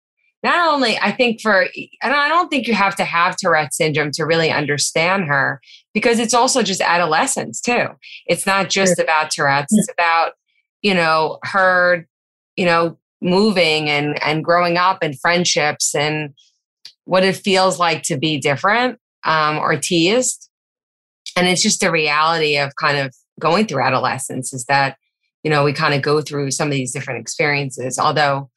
not 0.43 0.71
only, 0.71 0.97
I 0.99 1.11
think 1.11 1.41
for, 1.41 1.63
I 1.63 2.09
don't, 2.09 2.13
I 2.13 2.29
don't 2.29 2.49
think 2.49 2.67
you 2.67 2.75
have 2.75 2.95
to 2.97 3.03
have 3.03 3.35
Tourette 3.35 3.73
syndrome 3.73 4.11
to 4.11 4.25
really 4.25 4.51
understand 4.51 5.25
her 5.25 5.59
because 5.93 6.19
it's 6.19 6.35
also 6.35 6.61
just 6.61 6.81
adolescence 6.81 7.59
too. 7.59 7.87
It's 8.27 8.45
not 8.45 8.69
just 8.69 8.97
sure. 8.97 9.03
about 9.03 9.31
Tourette's, 9.31 9.73
it's 9.75 9.91
about, 9.91 10.33
you 10.83 10.93
know, 10.93 11.39
her, 11.43 12.07
you 12.55 12.65
know, 12.65 12.99
moving 13.21 13.89
and 13.89 14.21
and 14.21 14.43
growing 14.43 14.77
up 14.77 14.99
and 15.01 15.19
friendships 15.19 15.95
and 15.95 16.35
what 17.05 17.23
it 17.23 17.35
feels 17.35 17.79
like 17.79 18.03
to 18.03 18.17
be 18.17 18.37
different 18.37 18.99
um, 19.23 19.57
or 19.57 19.75
teased. 19.77 20.49
And 21.35 21.47
it's 21.47 21.63
just 21.63 21.79
the 21.79 21.91
reality 21.91 22.57
of 22.57 22.75
kind 22.75 22.97
of 22.99 23.15
going 23.39 23.65
through 23.65 23.81
adolescence 23.81 24.53
is 24.53 24.65
that, 24.65 24.97
you 25.45 25.51
know, 25.51 25.63
we 25.63 25.73
kind 25.73 25.93
of 25.93 26.01
go 26.01 26.21
through 26.21 26.49
some 26.49 26.67
of 26.67 26.73
these 26.73 26.91
different 26.91 27.21
experiences. 27.21 27.99
Although 27.99 28.49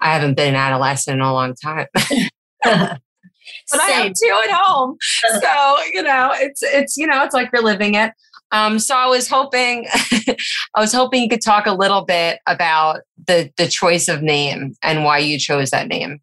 I 0.00 0.12
haven't 0.12 0.34
been 0.34 0.50
an 0.50 0.54
adolescent 0.54 1.16
in 1.16 1.20
a 1.20 1.32
long 1.32 1.54
time. 1.56 1.88
but 2.64 3.00
I 3.80 3.90
have 3.90 4.12
two 4.12 4.40
at 4.48 4.52
home. 4.52 4.96
So, 5.40 5.76
you 5.92 6.04
know, 6.04 6.30
it's 6.34 6.62
it's 6.62 6.96
you 6.96 7.06
know, 7.08 7.24
it's 7.24 7.34
like 7.34 7.52
reliving 7.52 7.96
it. 7.96 8.12
Um, 8.52 8.78
so 8.78 8.96
I 8.96 9.06
was 9.06 9.28
hoping, 9.28 9.86
I 9.90 10.80
was 10.80 10.92
hoping 10.92 11.20
you 11.20 11.28
could 11.28 11.42
talk 11.42 11.66
a 11.66 11.72
little 11.72 12.04
bit 12.04 12.38
about 12.46 13.00
the 13.26 13.50
the 13.56 13.66
choice 13.66 14.06
of 14.06 14.22
name 14.22 14.76
and 14.84 15.02
why 15.02 15.18
you 15.18 15.40
chose 15.40 15.70
that 15.70 15.88
name. 15.88 16.20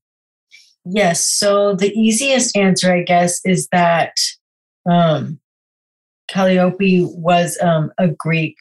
Yes. 0.85 1.27
So 1.27 1.75
the 1.75 1.91
easiest 1.99 2.55
answer, 2.55 2.93
I 2.93 3.03
guess, 3.03 3.41
is 3.43 3.67
that 3.73 4.15
um, 4.89 5.39
Calliope 6.29 7.03
was 7.09 7.57
um, 7.61 7.91
a 7.97 8.07
Greek 8.07 8.55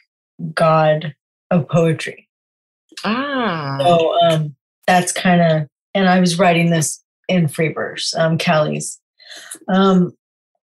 god 0.55 1.15
of 1.53 1.69
poetry. 1.69 2.29
Ah. 3.05 3.77
So 3.81 4.15
um, 4.23 4.57
that's 4.87 5.13
kind 5.13 5.41
of, 5.41 5.69
and 5.95 6.09
I 6.09 6.21
was 6.21 6.39
writing 6.39 6.71
this 6.71 7.03
in 7.29 7.49
free 7.49 7.73
verse, 7.73 8.15
um, 8.15 8.39
Callie's. 8.39 8.99
Um, 9.69 10.13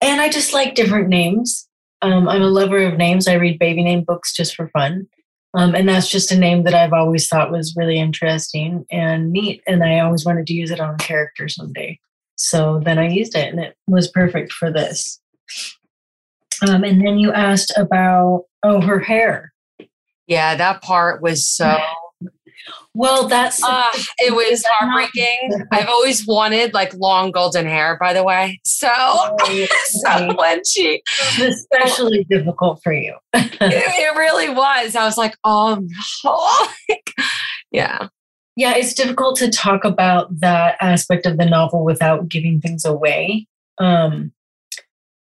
and 0.00 0.20
I 0.20 0.28
just 0.28 0.52
like 0.52 0.74
different 0.74 1.08
names. 1.08 1.66
Um, 2.02 2.28
I'm 2.28 2.42
a 2.42 2.48
lover 2.48 2.82
of 2.82 2.98
names. 2.98 3.26
I 3.26 3.34
read 3.34 3.58
baby 3.58 3.82
name 3.82 4.04
books 4.04 4.34
just 4.34 4.54
for 4.54 4.68
fun. 4.68 5.08
Um, 5.54 5.74
and 5.74 5.88
that's 5.88 6.10
just 6.10 6.30
a 6.30 6.38
name 6.38 6.64
that 6.64 6.74
I've 6.74 6.92
always 6.92 7.28
thought 7.28 7.50
was 7.50 7.74
really 7.76 7.98
interesting 7.98 8.84
and 8.90 9.32
neat. 9.32 9.62
And 9.66 9.82
I 9.82 10.00
always 10.00 10.24
wanted 10.24 10.46
to 10.48 10.52
use 10.52 10.70
it 10.70 10.80
on 10.80 10.94
a 10.94 10.98
character 10.98 11.48
someday. 11.48 11.98
So 12.36 12.82
then 12.84 12.98
I 12.98 13.08
used 13.08 13.34
it 13.34 13.48
and 13.48 13.60
it 13.60 13.74
was 13.86 14.08
perfect 14.08 14.52
for 14.52 14.70
this. 14.70 15.18
Um, 16.68 16.84
and 16.84 17.00
then 17.00 17.18
you 17.18 17.32
asked 17.32 17.72
about, 17.76 18.44
oh, 18.62 18.82
her 18.82 18.98
hair. 18.98 19.52
Yeah, 20.26 20.56
that 20.56 20.82
part 20.82 21.22
was 21.22 21.46
so 21.46 21.78
well, 22.96 23.28
that's 23.28 23.62
uh, 23.62 23.84
it 24.18 24.34
was 24.34 24.64
heartbreaking. 24.66 25.66
I've 25.70 25.88
always 25.88 26.26
wanted 26.26 26.72
like 26.72 26.94
long 26.94 27.30
golden 27.30 27.66
hair, 27.66 27.98
by 28.00 28.14
the 28.14 28.24
way. 28.24 28.58
So, 28.64 28.88
so 29.84 30.34
when 30.34 30.62
she 30.64 31.02
especially 31.38 32.26
difficult 32.30 32.80
for 32.82 32.94
you, 32.94 33.14
it, 33.34 33.58
it, 33.60 34.16
really 34.16 34.48
was. 34.48 34.96
I 34.96 35.04
was 35.04 35.18
like, 35.18 35.36
oh 35.44 35.86
no, 36.24 36.96
yeah, 37.70 38.08
yeah. 38.56 38.74
It's 38.76 38.94
difficult 38.94 39.36
to 39.40 39.50
talk 39.50 39.84
about 39.84 40.28
that 40.40 40.78
aspect 40.80 41.26
of 41.26 41.36
the 41.36 41.44
novel 41.44 41.84
without 41.84 42.28
giving 42.28 42.62
things 42.62 42.86
away. 42.86 43.46
Um, 43.76 44.32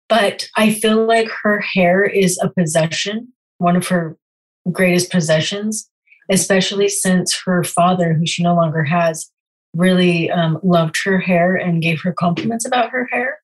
but 0.10 0.48
I 0.58 0.72
feel 0.74 1.08
like 1.08 1.30
her 1.42 1.60
hair 1.60 2.04
is 2.04 2.38
a 2.40 2.52
possession, 2.52 3.34
one 3.58 3.76
of 3.76 3.88
her 3.88 4.16
greatest 4.72 5.12
possessions 5.12 5.90
especially 6.30 6.90
since 6.90 7.38
her 7.46 7.64
father, 7.64 8.14
who 8.14 8.26
she 8.26 8.44
no 8.44 8.56
longer 8.56 8.84
has, 8.84 9.30
really 9.76 10.30
um, 10.32 10.60
loved 10.64 10.98
her 11.04 11.20
hair 11.20 11.56
and 11.56 11.82
gave 11.82 12.02
her 12.02 12.14
compliments 12.14 12.66
about 12.66 12.90
her 12.92 13.08
hair. 13.12 13.40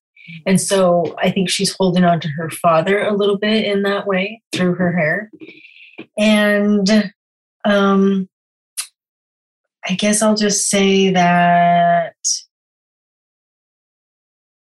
And 0.45 0.61
so 0.61 1.15
I 1.17 1.31
think 1.31 1.49
she's 1.49 1.75
holding 1.77 2.03
on 2.03 2.19
to 2.19 2.27
her 2.29 2.49
father 2.49 3.01
a 3.01 3.15
little 3.15 3.37
bit 3.37 3.65
in 3.65 3.81
that 3.83 4.05
way 4.05 4.41
through 4.51 4.75
her 4.75 4.91
hair. 4.91 5.31
And 6.17 7.11
um, 7.65 8.29
I 9.87 9.95
guess 9.95 10.21
I'll 10.21 10.35
just 10.35 10.69
say 10.69 11.11
that, 11.11 12.13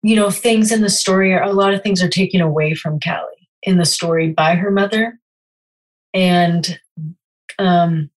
you 0.03 0.17
know, 0.17 0.31
things 0.31 0.73
in 0.73 0.81
the 0.81 0.91
story 0.91 1.35
are 1.35 1.43
a 1.43 1.53
lot 1.53 1.75
of 1.75 1.83
things 1.83 2.03
are 2.03 2.09
taken 2.09 2.41
away 2.41 2.75
from 2.75 2.99
Callie 2.99 3.49
in 3.63 3.77
the 3.77 3.85
story 3.85 4.31
by 4.31 4.55
her 4.55 4.71
mother. 4.71 5.19
And 6.15 6.79
um, 7.59 8.11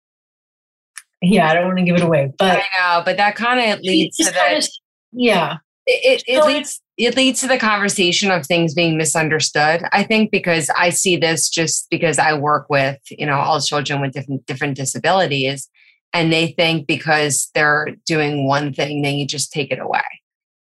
yeah, 1.23 1.51
I 1.51 1.55
don't 1.55 1.67
want 1.67 1.79
to 1.79 1.85
give 1.85 1.97
it 1.97 2.03
away, 2.03 2.33
but 2.39 2.59
I 2.59 2.65
know, 2.79 3.03
but 3.05 3.17
that 3.17 3.35
kind 3.37 3.73
of 3.73 3.81
leads 3.81 4.17
to 4.19 4.33
that. 4.33 4.69
yeah, 5.13 5.59
it, 5.87 6.23
it, 6.27 6.37
it 6.37 6.45
leads 6.45 6.81
it 6.97 7.17
leads 7.17 7.41
to 7.41 7.49
the 7.49 7.59
conversation 7.59 8.31
of 8.31 8.47
things 8.47 8.75
being 8.75 8.97
misunderstood. 8.97 9.83
I 9.93 10.05
think 10.05 10.31
because 10.31 10.71
I 10.77 10.91
see 10.91 11.17
this 11.17 11.49
just 11.49 11.89
because 11.91 12.19
I 12.19 12.35
work 12.35 12.67
with 12.69 12.99
you 13.11 13.27
know 13.27 13.39
all 13.39 13.61
children 13.61 14.01
with 14.01 14.13
different 14.13 14.47
different 14.47 14.77
disabilities, 14.77 15.69
and 16.13 16.33
they 16.33 16.49
think 16.49 16.87
because 16.87 17.51
they're 17.55 17.89
doing 18.07 18.47
one 18.47 18.73
thing, 18.73 19.03
then 19.03 19.15
you 19.15 19.27
just 19.27 19.53
take 19.53 19.71
it 19.71 19.79
away, 19.79 20.03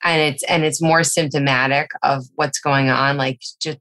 and 0.03 0.21
it's 0.21 0.43
and 0.45 0.65
it's 0.65 0.83
more 0.83 1.03
symptomatic 1.05 1.91
of 2.03 2.27
what's 2.35 2.61
going 2.61 2.91
on. 2.91 3.17
Like 3.17 3.41
just 3.61 3.79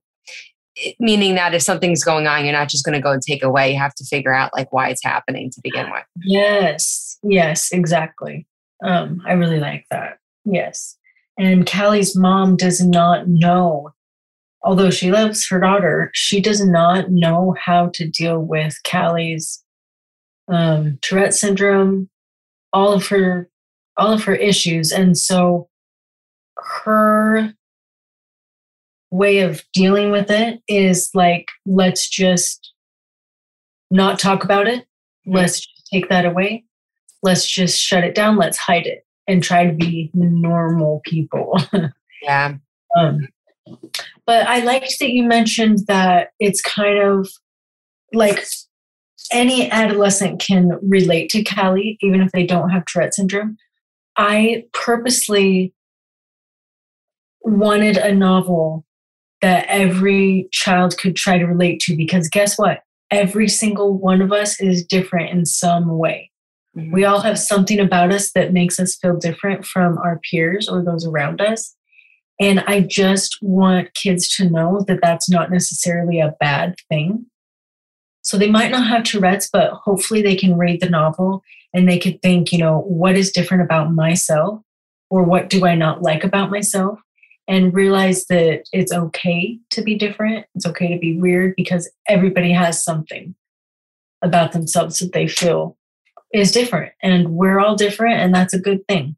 meaning 1.00 1.36
that 1.36 1.54
if 1.54 1.62
something's 1.62 2.04
going 2.04 2.28
on, 2.28 2.44
you're 2.44 2.54
not 2.54 2.70
just 2.70 2.86
going 2.86 2.96
to 2.96 3.02
go 3.02 3.12
and 3.12 3.22
take 3.22 3.44
away. 3.44 3.72
You 3.72 3.80
have 3.80 3.96
to 3.96 4.06
figure 4.06 4.34
out 4.34 4.52
like 4.54 4.72
why 4.72 4.90
it's 4.90 5.04
happening 5.04 5.50
to 5.52 5.62
begin 5.64 5.92
with. 5.92 6.04
Yes, 6.24 7.18
yes, 7.24 7.72
exactly. 7.72 8.48
Um, 8.84 9.22
I 9.26 9.34
really 9.34 9.60
like 9.60 9.86
that. 9.92 10.20
Yes. 10.46 10.98
And 11.38 11.66
Callie's 11.66 12.16
mom 12.18 12.56
does 12.58 12.86
not 12.86 13.28
know, 13.28 13.92
although 14.64 14.90
she 14.90 15.12
loves 15.12 15.48
her 15.50 15.60
daughter, 15.60 16.12
she 16.14 16.42
does 16.42 16.66
not 16.66 17.12
know 17.12 17.56
how 17.60 17.90
to 17.94 18.08
deal 18.10 18.40
with 18.40 18.78
Callie's 18.84 19.64
um, 20.52 20.98
Tourette 21.02 21.34
syndrome, 21.34 22.10
all 22.74 22.92
of 22.92 23.08
her, 23.08 23.50
all 23.98 24.12
of 24.12 24.24
her 24.24 24.36
issues, 24.36 24.92
and 24.92 25.18
so 25.18 25.70
her 26.58 27.54
way 29.12 29.40
of 29.40 29.64
dealing 29.74 30.12
with 30.12 30.30
it 30.30 30.62
is 30.68 31.10
like, 31.14 31.48
let's 31.66 32.08
just 32.10 32.74
not 33.92 34.20
talk 34.20 34.44
about 34.44 34.68
it. 34.68 34.86
Let's 35.26 35.66
take 35.92 36.10
that 36.10 36.26
away. 36.26 36.66
Let's 37.24 37.50
just 37.50 37.80
shut 37.80 38.04
it 38.04 38.16
down. 38.16 38.38
Let's 38.38 38.58
hide 38.58 38.86
it 38.86 39.06
and 39.28 39.44
try 39.44 39.66
to 39.66 39.74
be 39.74 40.10
normal 40.14 41.02
people. 41.06 41.60
yeah. 42.22 42.56
Um, 42.98 43.28
but 44.26 44.48
I 44.48 44.60
liked 44.60 44.98
that 45.00 45.12
you 45.12 45.24
mentioned 45.24 45.80
that 45.88 46.30
it's 46.40 46.62
kind 46.62 47.00
of 47.00 47.30
like 48.14 48.44
any 49.32 49.70
adolescent 49.70 50.40
can 50.40 50.72
relate 50.82 51.30
to 51.32 51.44
Callie, 51.44 51.98
even 52.02 52.22
if 52.22 52.32
they 52.32 52.46
don't 52.46 52.70
have 52.70 52.86
Tourette 52.86 53.14
syndrome. 53.14 53.58
I 54.18 54.66
purposely 54.74 55.74
wanted 57.42 57.98
a 57.98 58.14
novel 58.14 58.86
that 59.42 59.66
every 59.68 60.48
child 60.52 60.98
could 60.98 61.16
try 61.16 61.38
to 61.38 61.46
relate 61.46 61.80
to 61.82 61.96
because 61.96 62.28
guess 62.30 62.58
what? 62.58 62.84
Every 63.12 63.48
single 63.48 63.98
one 63.98 64.22
of 64.22 64.32
us 64.32 64.60
is 64.60 64.86
different 64.86 65.32
in 65.32 65.46
some 65.46 65.98
way. 65.98 66.30
Mm-hmm. 66.78 66.92
We 66.92 67.06
all 67.06 67.22
have 67.22 67.40
something 67.40 67.80
about 67.80 68.12
us 68.12 68.32
that 68.34 68.54
makes 68.54 68.80
us 68.80 68.96
feel 68.96 69.16
different 69.16 69.66
from 69.66 69.98
our 69.98 70.20
peers 70.30 70.70
or 70.70 70.84
those 70.84 71.06
around 71.06 71.42
us. 71.42 71.76
And 72.40 72.62
I 72.62 72.82
just 72.82 73.38
want 73.42 73.94
kids 73.96 74.34
to 74.38 74.50
know 74.50 74.86
that 74.88 75.00
that's 75.02 75.30
not 75.30 75.52
necessarily 75.52 76.20
a 76.20 76.36
bad 76.40 76.76
thing. 76.88 77.26
So 78.22 78.38
they 78.38 78.50
might 78.50 78.72
not 78.72 78.88
have 78.88 79.04
Tourette's, 79.04 79.50
but 79.52 79.72
hopefully 79.72 80.22
they 80.22 80.36
can 80.36 80.58
read 80.58 80.82
the 80.82 80.90
novel 80.90 81.44
and 81.74 81.88
they 81.88 82.00
could 82.00 82.22
think, 82.22 82.52
you 82.52 82.60
know, 82.60 82.80
what 82.82 83.18
is 83.18 83.32
different 83.32 83.64
about 83.64 83.94
myself 83.94 84.62
or 85.10 85.24
what 85.24 85.50
do 85.50 85.66
I 85.66 85.76
not 85.76 86.02
like 86.02 86.24
about 86.24 86.52
myself? 86.52 87.00
And 87.50 87.74
realize 87.74 88.26
that 88.28 88.64
it's 88.72 88.94
okay 88.94 89.58
to 89.72 89.82
be 89.82 89.96
different. 89.96 90.46
It's 90.54 90.68
okay 90.68 90.94
to 90.94 91.00
be 91.00 91.20
weird 91.20 91.56
because 91.58 91.90
everybody 92.08 92.54
has 92.54 92.82
something 92.82 93.34
about 94.22 94.52
themselves 94.52 95.00
that 95.00 95.14
they 95.14 95.28
feel 95.28 95.76
is 96.32 96.52
different. 96.52 96.94
And 97.02 97.32
we're 97.32 97.60
all 97.60 97.76
different, 97.76 98.20
and 98.20 98.34
that's 98.34 98.54
a 98.54 98.60
good 98.60 98.88
thing. 98.88 99.16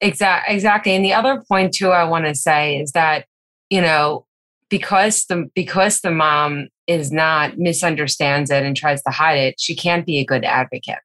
exactly. 0.00 0.54
Exactly. 0.54 0.94
And 0.94 1.04
the 1.04 1.12
other 1.12 1.42
point, 1.48 1.74
too, 1.74 1.90
I 1.90 2.04
want 2.04 2.26
to 2.26 2.34
say 2.34 2.78
is 2.78 2.92
that, 2.92 3.26
you 3.70 3.80
know, 3.80 4.24
because 4.68 5.24
the 5.24 5.50
because 5.56 6.00
the 6.00 6.12
mom 6.12 6.68
is 6.86 7.10
not 7.10 7.58
misunderstands 7.58 8.52
it 8.52 8.62
and 8.62 8.76
tries 8.76 9.02
to 9.02 9.10
hide 9.10 9.38
it, 9.38 9.56
she 9.58 9.74
can't 9.74 10.06
be 10.06 10.20
a 10.20 10.24
good 10.24 10.44
advocate. 10.44 11.00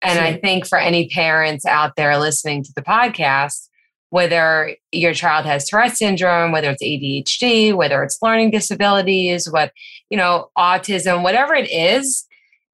And 0.00 0.18
I 0.18 0.38
think 0.38 0.66
for 0.66 0.78
any 0.78 1.08
parents 1.08 1.66
out 1.66 1.96
there 1.96 2.18
listening 2.18 2.62
to 2.62 2.72
the 2.74 2.82
podcast, 2.82 3.68
whether 4.16 4.74
your 4.92 5.12
child 5.12 5.44
has 5.44 5.68
Tourette 5.68 5.94
syndrome, 5.94 6.50
whether 6.50 6.70
it's 6.70 6.82
ADHD, 6.82 7.74
whether 7.74 8.02
it's 8.02 8.16
learning 8.22 8.50
disabilities, 8.50 9.46
what, 9.50 9.72
you 10.08 10.16
know, 10.16 10.50
autism, 10.56 11.22
whatever 11.22 11.54
it 11.54 11.70
is, 11.70 12.26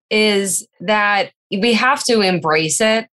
is 0.09 0.65
that 0.79 1.33
we 1.51 1.73
have 1.73 2.05
to 2.05 2.21
embrace 2.21 2.81
it 2.81 3.09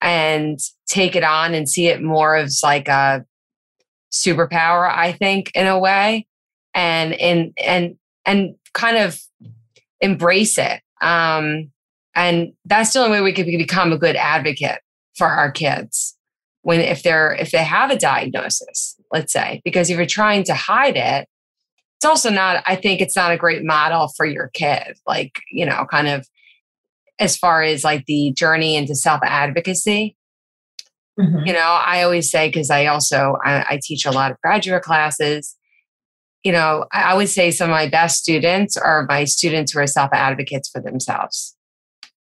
and 0.00 0.58
take 0.88 1.14
it 1.14 1.22
on 1.22 1.54
and 1.54 1.68
see 1.68 1.86
it 1.86 2.02
more 2.02 2.34
as 2.34 2.58
like 2.64 2.88
a 2.88 3.24
superpower, 4.12 4.92
I 4.92 5.12
think, 5.12 5.52
in 5.54 5.68
a 5.68 5.78
way. 5.78 6.26
And 6.74 7.12
and 7.12 7.52
and 7.56 7.94
and 8.26 8.56
kind 8.74 8.96
of 8.96 9.20
embrace 10.00 10.58
it. 10.58 10.80
Um, 11.00 11.70
and 12.16 12.52
that's 12.64 12.94
the 12.94 12.98
only 12.98 13.12
way 13.12 13.20
we 13.20 13.32
can 13.32 13.46
become 13.46 13.92
a 13.92 13.98
good 13.98 14.16
advocate 14.16 14.80
for 15.14 15.28
our 15.28 15.52
kids 15.52 16.16
when 16.62 16.80
if 16.80 17.02
they're 17.02 17.32
if 17.32 17.50
they 17.50 17.64
have 17.64 17.90
a 17.90 17.98
diagnosis 17.98 18.96
let's 19.12 19.32
say 19.32 19.60
because 19.64 19.90
if 19.90 19.96
you're 19.96 20.06
trying 20.06 20.44
to 20.44 20.54
hide 20.54 20.96
it 20.96 21.28
it's 21.98 22.04
also 22.04 22.30
not 22.30 22.62
i 22.66 22.76
think 22.76 23.00
it's 23.00 23.16
not 23.16 23.32
a 23.32 23.36
great 23.36 23.64
model 23.64 24.08
for 24.16 24.26
your 24.26 24.48
kid 24.54 24.96
like 25.06 25.40
you 25.50 25.64
know 25.66 25.86
kind 25.90 26.08
of 26.08 26.26
as 27.18 27.36
far 27.36 27.62
as 27.62 27.84
like 27.84 28.04
the 28.06 28.32
journey 28.32 28.76
into 28.76 28.94
self 28.94 29.20
advocacy 29.22 30.16
mm-hmm. 31.18 31.46
you 31.46 31.52
know 31.52 31.80
i 31.84 32.02
always 32.02 32.30
say 32.30 32.48
because 32.48 32.70
i 32.70 32.86
also 32.86 33.36
I, 33.44 33.64
I, 33.70 33.80
teach 33.82 34.06
a 34.06 34.10
lot 34.10 34.30
of 34.30 34.40
graduate 34.42 34.82
classes 34.82 35.56
you 36.42 36.52
know 36.52 36.86
i 36.92 37.14
would 37.14 37.28
say 37.28 37.50
some 37.50 37.70
of 37.70 37.74
my 37.74 37.88
best 37.88 38.16
students 38.16 38.76
are 38.76 39.06
my 39.08 39.24
students 39.24 39.72
who 39.72 39.80
are 39.80 39.86
self 39.86 40.10
advocates 40.12 40.68
for 40.68 40.80
themselves 40.80 41.56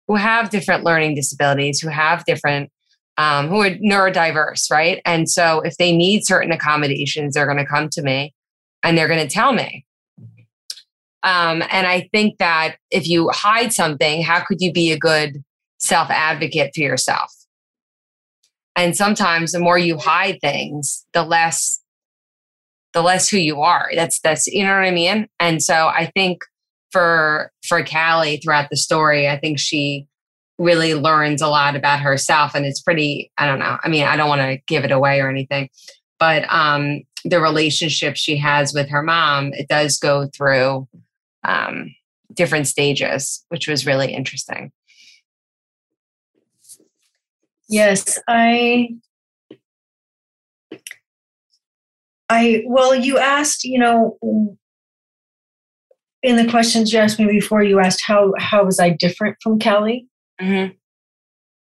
who 0.07 0.15
have 0.15 0.49
different 0.49 0.83
learning 0.83 1.15
disabilities 1.15 1.79
who 1.79 1.89
have 1.89 2.25
different 2.25 2.69
um, 3.19 3.49
who 3.49 3.61
are 3.61 3.71
neurodiverse, 3.71 4.71
right? 4.71 5.01
And 5.03 5.29
so 5.29 5.59
if 5.59 5.75
they 5.75 5.95
need 5.95 6.25
certain 6.25 6.53
accommodations, 6.53 7.33
they're 7.33 7.45
going 7.45 7.57
to 7.57 7.65
come 7.65 7.89
to 7.89 8.01
me 8.01 8.33
and 8.81 8.97
they're 8.97 9.09
going 9.09 9.19
to 9.19 9.31
tell 9.31 9.51
me. 9.51 9.85
Um, 11.23 11.61
and 11.69 11.85
I 11.85 12.07
think 12.13 12.37
that 12.37 12.77
if 12.91 13.09
you 13.09 13.29
hide 13.33 13.73
something, 13.73 14.23
how 14.23 14.39
could 14.45 14.61
you 14.61 14.71
be 14.71 14.93
a 14.93 14.97
good 14.97 15.43
self 15.79 16.09
advocate 16.09 16.71
for 16.73 16.79
yourself? 16.79 17.29
And 18.77 18.95
sometimes 18.95 19.51
the 19.51 19.59
more 19.59 19.77
you 19.77 19.97
hide 19.97 20.39
things, 20.39 21.05
the 21.11 21.23
less 21.23 21.81
the 22.93 23.01
less 23.01 23.27
who 23.27 23.37
you 23.37 23.61
are. 23.61 23.89
That's 23.93 24.21
that's 24.21 24.47
you 24.47 24.63
know 24.63 24.73
what 24.73 24.85
I 24.85 24.91
mean? 24.91 25.27
And 25.41 25.61
so 25.61 25.89
I 25.89 26.09
think 26.15 26.39
for 26.91 27.51
for 27.67 27.83
Callie 27.83 28.37
throughout 28.37 28.69
the 28.69 28.77
story, 28.77 29.27
I 29.27 29.37
think 29.37 29.59
she 29.59 30.07
really 30.59 30.93
learns 30.93 31.41
a 31.41 31.47
lot 31.47 31.75
about 31.75 32.01
herself 32.01 32.53
and 32.53 32.65
it's 32.65 32.81
pretty 32.81 33.31
i 33.37 33.47
don't 33.47 33.59
know 33.59 33.77
i 33.83 33.87
mean 33.87 34.03
i 34.03 34.15
don't 34.15 34.27
want 34.27 34.41
to 34.41 34.57
give 34.67 34.83
it 34.83 34.91
away 34.91 35.21
or 35.21 35.29
anything 35.29 35.69
but 36.19 36.43
um 36.53 37.01
the 37.23 37.39
relationship 37.39 38.15
she 38.15 38.37
has 38.37 38.73
with 38.73 38.89
her 38.89 39.01
mom 39.01 39.51
it 39.53 39.67
does 39.69 39.97
go 39.97 40.27
through 40.35 40.87
um 41.45 41.95
different 42.33 42.67
stages 42.67 43.43
which 43.49 43.67
was 43.67 43.85
really 43.87 44.13
interesting. 44.13 44.71
Yes 47.69 48.19
i 48.27 48.89
i 52.29 52.63
well 52.67 52.93
you 52.93 53.17
asked 53.17 53.63
you 53.63 53.79
know 53.79 54.17
in 56.21 56.35
the 56.35 56.49
questions 56.49 56.91
you 56.91 56.99
asked 56.99 57.19
me 57.19 57.27
before 57.27 57.63
you 57.63 57.79
asked 57.79 58.01
how 58.05 58.33
how 58.39 58.65
was 58.65 58.79
i 58.79 58.89
different 58.89 59.37
from 59.41 59.59
callie 59.59 60.07
Mm-hmm. 60.41 60.73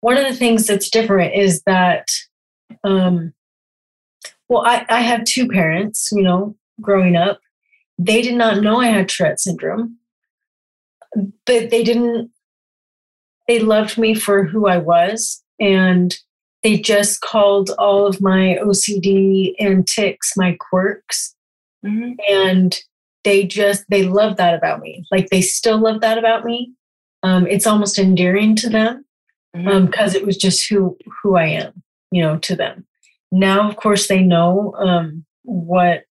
One 0.02 0.18
of 0.18 0.26
the 0.26 0.36
things 0.36 0.66
that's 0.66 0.90
different 0.90 1.36
is 1.36 1.62
that, 1.64 2.08
um, 2.84 3.34
well, 4.50 4.64
I, 4.66 4.86
I 4.90 5.02
have 5.02 5.24
two 5.26 5.48
parents, 5.48 6.10
you 6.12 6.24
know, 6.24 6.56
growing 6.80 7.16
up. 7.16 7.40
They 7.98 8.22
did 8.22 8.36
not 8.36 8.62
know 8.62 8.80
I 8.80 8.88
had 8.88 9.10
Tourette 9.10 9.40
syndrome, 9.40 9.98
but 11.46 11.70
they 11.70 11.84
didn't, 11.84 12.32
they 13.48 13.60
loved 13.60 13.98
me 13.98 14.16
for 14.16 14.44
who 14.44 14.68
I 14.68 14.78
was. 14.78 15.44
And 15.60 16.18
they 16.64 16.80
just 16.80 17.22
called 17.22 17.72
all 17.78 18.08
of 18.08 18.22
my 18.22 18.58
OCD 18.64 19.54
and 19.60 19.88
tics 19.88 20.34
my 20.36 20.58
quirks. 20.60 21.36
Mm-hmm. 21.86 22.14
And 22.30 22.80
they 23.24 23.46
just, 23.46 23.84
they 23.90 24.04
love 24.04 24.38
that 24.38 24.56
about 24.56 24.80
me. 24.80 25.06
Like 25.12 25.30
they 25.30 25.42
still 25.42 25.80
love 25.80 26.02
that 26.02 26.18
about 26.18 26.44
me 26.44 26.74
um, 27.24 27.48
it's 27.48 27.68
almost 27.68 28.00
endearing 28.00 28.56
to 28.58 28.70
them 28.70 29.06
because 29.54 29.66
mm-hmm. 29.66 30.00
um, 30.00 30.16
it 30.16 30.26
was 30.26 30.38
just 30.38 30.70
who 30.70 30.98
who 31.22 31.36
I 31.36 31.46
am, 31.46 31.84
you 32.12 32.22
know, 32.22 32.38
to 32.40 32.56
them. 32.56 32.86
Now, 33.32 33.70
of 33.70 33.76
course, 33.76 34.08
they 34.08 34.22
know 34.22 34.74
um, 34.78 35.26
what 35.44 36.04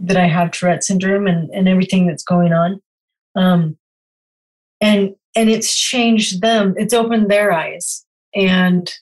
that 0.00 0.16
I 0.16 0.26
have 0.26 0.50
Tourette 0.50 0.84
syndrome 0.84 1.26
and 1.26 1.50
and 1.50 1.68
everything 1.68 2.06
that's 2.06 2.24
going 2.24 2.52
on, 2.52 2.80
um, 3.36 3.76
and 4.80 5.14
and 5.36 5.48
it's 5.48 5.76
changed 5.76 6.42
them. 6.42 6.74
It's 6.76 6.94
opened 6.94 7.30
their 7.30 7.52
eyes, 7.52 8.04
and 8.34 8.92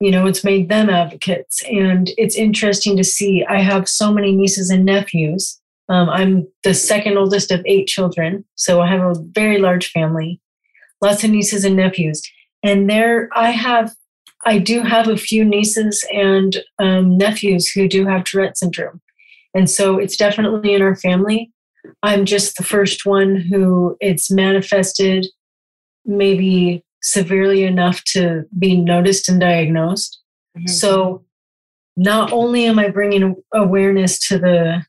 you 0.00 0.10
know, 0.10 0.26
it's 0.26 0.44
made 0.44 0.68
them 0.68 0.88
advocates. 0.88 1.62
And 1.64 2.10
it's 2.16 2.36
interesting 2.36 2.96
to 2.96 3.04
see. 3.04 3.44
I 3.44 3.60
have 3.60 3.88
so 3.88 4.12
many 4.12 4.34
nieces 4.34 4.70
and 4.70 4.84
nephews 4.84 5.60
um, 5.88 6.08
I'm 6.10 6.46
the 6.64 6.74
second 6.74 7.16
oldest 7.16 7.50
of 7.50 7.62
eight 7.64 7.86
children, 7.86 8.44
so 8.56 8.80
I 8.80 8.88
have 8.88 9.00
a 9.00 9.20
very 9.32 9.58
large 9.58 9.90
family, 9.90 10.40
lots 11.00 11.24
of 11.24 11.30
nieces 11.30 11.64
and 11.64 11.76
nephews. 11.76 12.22
And 12.62 12.90
there, 12.90 13.28
I 13.34 13.50
have, 13.50 13.94
I 14.44 14.58
do 14.58 14.82
have 14.82 15.08
a 15.08 15.16
few 15.16 15.44
nieces 15.44 16.06
and 16.12 16.56
um, 16.78 17.16
nephews 17.16 17.68
who 17.68 17.88
do 17.88 18.06
have 18.06 18.24
Tourette 18.24 18.58
syndrome, 18.58 19.00
and 19.54 19.70
so 19.70 19.98
it's 19.98 20.16
definitely 20.16 20.74
in 20.74 20.82
our 20.82 20.96
family. 20.96 21.50
I'm 22.02 22.26
just 22.26 22.56
the 22.56 22.64
first 22.64 23.06
one 23.06 23.36
who 23.36 23.96
it's 24.00 24.30
manifested, 24.30 25.26
maybe 26.04 26.84
severely 27.02 27.64
enough 27.64 28.04
to 28.04 28.44
be 28.58 28.76
noticed 28.76 29.28
and 29.28 29.40
diagnosed. 29.40 30.20
Mm-hmm. 30.56 30.66
So, 30.66 31.24
not 31.96 32.32
only 32.32 32.66
am 32.66 32.78
I 32.78 32.90
bringing 32.90 33.36
awareness 33.54 34.28
to 34.28 34.38
the 34.38 34.84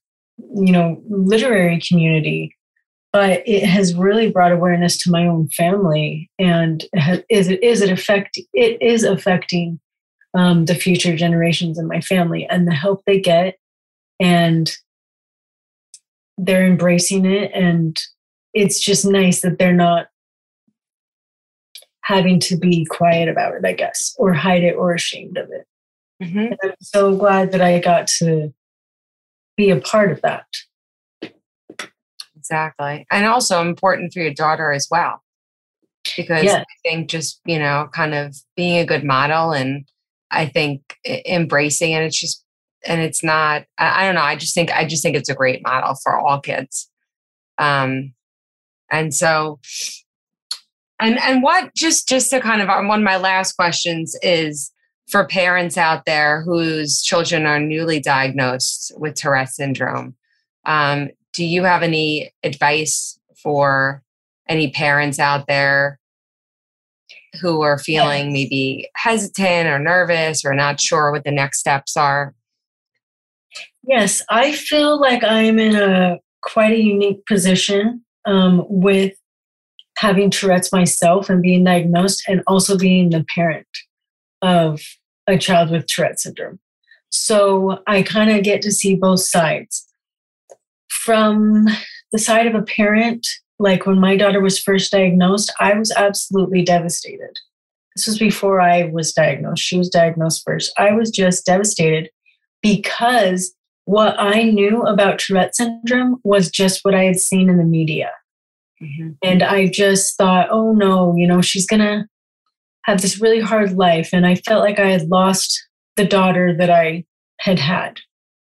you 0.56 0.72
know 0.72 1.02
literary 1.10 1.82
community 1.88 2.56
but 3.12 3.42
it 3.48 3.66
has 3.66 3.96
really 3.96 4.30
brought 4.30 4.52
awareness 4.52 4.98
to 4.98 5.12
my 5.12 5.26
own 5.26 5.50
family 5.50 6.30
and 6.38 6.86
is 7.30 7.48
it 7.48 7.64
is 7.64 7.82
it 7.82 7.90
affect 7.90 8.38
it 8.54 8.82
is 8.82 9.04
affecting 9.04 9.80
um, 10.36 10.66
the 10.66 10.76
future 10.76 11.16
generations 11.16 11.80
in 11.80 11.88
my 11.88 12.02
family 12.02 12.46
and 12.50 12.68
the 12.68 12.74
help 12.74 13.02
they 13.06 13.20
get 13.20 13.58
and 14.20 14.72
they're 16.38 16.68
embracing 16.68 17.26
it 17.26 17.52
and 17.54 17.98
it's 18.54 18.80
just 18.80 19.06
nice 19.06 19.42
that 19.42 19.58
they're 19.58 19.74
not 19.74 20.08
having 22.04 22.40
to 22.40 22.58
be 22.58 22.86
quiet 22.86 23.28
about 23.28 23.54
it 23.54 23.66
i 23.66 23.74
guess 23.74 24.16
or 24.18 24.34
hide 24.34 24.64
it 24.64 24.76
or 24.76 24.94
ashamed 24.94 25.38
of 25.38 25.50
it 25.52 25.66
mm-hmm. 26.24 26.54
i'm 26.64 26.74
so 26.82 27.16
glad 27.16 27.52
that 27.52 27.62
i 27.62 27.80
got 27.80 28.08
to 28.08 28.54
be 29.60 29.72
a 29.72 29.82
part 29.82 30.10
of 30.10 30.22
that. 30.22 30.46
Exactly. 32.38 33.06
And 33.12 33.26
also 33.26 33.62
important 33.62 34.14
for 34.14 34.22
your 34.22 34.34
daughter 34.34 34.72
as 34.72 34.88
well. 34.90 35.22
Because 36.16 36.48
I 36.48 36.66
think 36.84 37.10
just, 37.10 37.42
you 37.46 37.60
know, 37.60 37.90
kind 37.94 38.16
of 38.16 38.38
being 38.56 38.78
a 38.78 38.86
good 38.86 39.04
model 39.04 39.52
and 39.52 39.86
I 40.32 40.46
think 40.46 40.96
embracing 41.06 41.92
it, 41.92 42.04
it's 42.04 42.20
just, 42.20 42.44
and 42.86 43.02
it's 43.02 43.22
not, 43.22 43.66
I, 43.78 44.04
I 44.04 44.06
don't 44.06 44.16
know. 44.16 44.22
I 44.22 44.38
just 44.38 44.56
think, 44.56 44.72
I 44.72 44.86
just 44.86 45.04
think 45.04 45.18
it's 45.18 45.30
a 45.30 45.36
great 45.36 45.62
model 45.62 45.96
for 46.02 46.18
all 46.18 46.40
kids. 46.40 46.90
Um, 47.58 48.14
and 48.90 49.14
so, 49.14 49.60
and, 51.02 51.20
and 51.20 51.44
what 51.44 51.76
just, 51.76 52.08
just 52.08 52.30
to 52.30 52.40
kind 52.40 52.62
of, 52.62 52.70
one 52.70 53.02
of 53.02 53.06
my 53.06 53.18
last 53.18 53.54
questions 53.54 54.16
is, 54.24 54.72
for 55.10 55.26
parents 55.26 55.78
out 55.78 56.06
there 56.06 56.42
whose 56.44 57.02
children 57.02 57.46
are 57.46 57.60
newly 57.60 58.00
diagnosed 58.00 58.92
with 58.98 59.16
Tourette 59.16 59.50
syndrome, 59.50 60.16
um, 60.66 61.10
do 61.34 61.46
you 61.46 61.64
have 61.64 61.84
any 61.84 62.32
advice 62.44 63.20
for 63.42 64.04
any 64.48 64.72
parents 64.72 65.20
out 65.20 65.48
there 65.48 66.00
who 67.42 67.62
are 67.62 67.78
feeling 67.78 68.26
yes. 68.28 68.34
maybe 68.34 68.90
hesitant 68.96 69.68
or 69.68 69.80
nervous 69.80 70.44
or 70.44 70.54
not 70.54 70.80
sure 70.80 71.12
what 71.12 71.24
the 71.24 71.32
next 71.32 71.60
steps 71.60 71.96
are? 71.96 72.34
Yes, 73.84 74.22
I 74.30 74.52
feel 74.52 75.00
like 75.00 75.24
I'm 75.24 75.58
in 75.58 75.76
a 75.76 76.18
quite 76.42 76.72
a 76.72 76.82
unique 76.82 77.26
position 77.26 78.04
um, 78.26 78.66
with 78.68 79.14
having 79.98 80.30
Tourette's 80.30 80.72
myself 80.72 81.30
and 81.30 81.42
being 81.42 81.64
diagnosed, 81.64 82.24
and 82.28 82.42
also 82.48 82.78
being 82.78 83.10
the 83.10 83.26
parent 83.36 83.68
of 84.42 84.82
a 85.28 85.38
child 85.38 85.72
with 85.72 85.88
Tourette 85.88 86.20
syndrome. 86.20 86.60
So 87.10 87.80
I 87.88 88.04
kind 88.04 88.32
of 88.32 88.44
get 88.44 88.62
to 88.64 88.72
see 88.72 88.96
both 88.96 89.22
sides. 89.22 89.86
From 90.90 91.68
the 92.12 92.20
side 92.20 92.48
of 92.48 92.56
a 92.56 92.62
parent, 92.62 93.26
like 93.58 93.86
when 93.86 94.00
my 94.00 94.16
daughter 94.16 94.42
was 94.42 94.60
first 94.60 94.92
diagnosed, 94.92 95.54
I 95.60 95.74
was 95.74 95.92
absolutely 95.92 96.64
devastated. 96.64 97.38
This 97.96 98.08
was 98.08 98.20
before 98.20 98.62
I 98.62 98.86
was 98.86 99.12
diagnosed. 99.12 99.64
She 99.64 99.78
was 99.78 99.90
diagnosed 99.90 100.44
first. 100.46 100.72
I 100.78 100.92
was 100.92 101.10
just 101.10 101.46
devastated 101.46 102.10
because 102.62 103.54
what 103.86 104.16
I 104.20 104.44
knew 104.44 104.84
about 104.84 105.20
Tourette 105.20 105.56
syndrome 105.56 106.20
was 106.24 106.50
just 106.50 106.86
what 106.86 106.96
I 106.96 107.06
had 107.06 107.20
seen 107.20 107.50
in 107.50 107.58
the 107.58 107.64
media. 107.64 108.12
Mm-hmm. 108.82 109.10
And 109.24 109.44
I 109.44 109.68
just 109.68 110.18
thought, 110.18 110.48
oh 110.52 110.72
no, 110.74 111.16
you 111.18 111.28
know, 111.28 111.42
she's 111.42 111.66
going 111.66 111.82
to 111.82 112.06
have 112.84 113.02
this 113.02 113.22
really 113.22 113.40
hard 113.40 113.74
life. 113.74 114.10
And 114.14 114.26
I 114.26 114.36
felt 114.36 114.64
like 114.64 114.80
I 114.80 114.90
had 114.90 115.10
lost 115.10 115.68
the 115.96 116.06
daughter 116.06 116.56
that 116.58 116.70
I 116.70 117.06
had 117.40 117.60
had, 117.60 118.00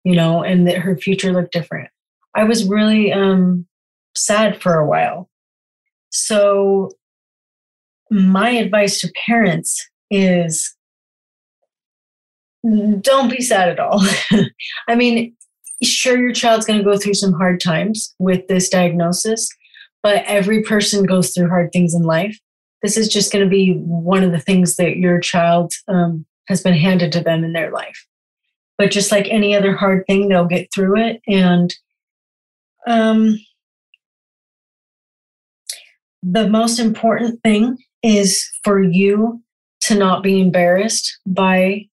you 0.04 0.14
know, 0.14 0.42
and 0.42 0.66
that 0.66 0.78
her 0.78 0.96
future 0.96 1.32
looked 1.32 1.52
different. 1.52 1.88
I 2.34 2.44
was 2.44 2.68
really 2.68 3.12
um, 3.12 3.66
sad 4.16 4.60
for 4.60 4.74
a 4.74 4.86
while. 4.86 5.28
So, 6.10 6.90
my 8.10 8.50
advice 8.50 9.00
to 9.00 9.12
parents 9.26 9.88
is 10.10 10.74
don't 13.00 13.30
be 13.30 13.40
sad 13.40 13.68
at 13.68 13.80
all. 13.80 14.02
I 14.88 14.94
mean, 14.94 15.34
sure, 15.82 16.18
your 16.18 16.32
child's 16.32 16.66
going 16.66 16.78
to 16.78 16.84
go 16.84 16.96
through 16.96 17.14
some 17.14 17.32
hard 17.32 17.60
times 17.60 18.14
with 18.18 18.46
this 18.48 18.68
diagnosis, 18.68 19.48
but 20.02 20.24
every 20.26 20.62
person 20.62 21.04
goes 21.04 21.32
through 21.32 21.48
hard 21.48 21.70
things 21.72 21.94
in 21.94 22.02
life. 22.02 22.38
This 22.84 22.98
is 22.98 23.08
just 23.08 23.32
going 23.32 23.42
to 23.42 23.50
be 23.50 23.72
one 23.78 24.22
of 24.22 24.30
the 24.30 24.38
things 24.38 24.76
that 24.76 24.98
your 24.98 25.18
child 25.18 25.72
um, 25.88 26.26
has 26.48 26.62
been 26.62 26.74
handed 26.74 27.12
to 27.12 27.20
them 27.20 27.42
in 27.42 27.54
their 27.54 27.72
life. 27.72 28.06
But 28.76 28.90
just 28.90 29.10
like 29.10 29.26
any 29.30 29.56
other 29.56 29.74
hard 29.74 30.04
thing, 30.06 30.28
they'll 30.28 30.44
get 30.44 30.68
through 30.70 30.98
it. 30.98 31.22
And 31.26 31.74
um, 32.86 33.38
the 36.22 36.46
most 36.46 36.78
important 36.78 37.42
thing 37.42 37.78
is 38.02 38.46
for 38.62 38.82
you 38.82 39.42
to 39.84 39.94
not 39.94 40.22
be 40.22 40.38
embarrassed 40.38 41.18
by 41.26 41.88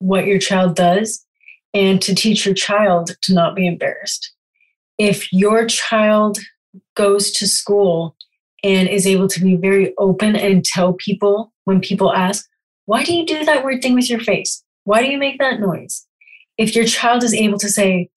what 0.00 0.26
your 0.26 0.38
child 0.38 0.76
does 0.76 1.24
and 1.72 2.02
to 2.02 2.14
teach 2.14 2.44
your 2.44 2.54
child 2.54 3.16
to 3.22 3.32
not 3.32 3.56
be 3.56 3.66
embarrassed. 3.66 4.34
If 4.98 5.32
your 5.32 5.64
child 5.64 6.40
goes 6.94 7.30
to 7.32 7.46
school 7.46 8.16
and 8.62 8.88
is 8.88 9.06
able 9.06 9.28
to 9.28 9.40
be 9.40 9.56
very 9.56 9.94
open 9.98 10.36
and 10.36 10.64
tell 10.64 10.94
people 10.94 11.52
when 11.64 11.80
people 11.80 12.12
ask, 12.12 12.46
Why 12.86 13.04
do 13.04 13.14
you 13.14 13.26
do 13.26 13.44
that 13.44 13.64
weird 13.64 13.82
thing 13.82 13.94
with 13.94 14.10
your 14.10 14.20
face? 14.20 14.62
Why 14.84 15.02
do 15.02 15.08
you 15.08 15.18
make 15.18 15.38
that 15.38 15.60
noise? 15.60 16.06
If 16.58 16.74
your 16.74 16.84
child 16.84 17.22
is 17.22 17.34
able 17.34 17.58
to 17.58 17.68
say, 17.68 18.08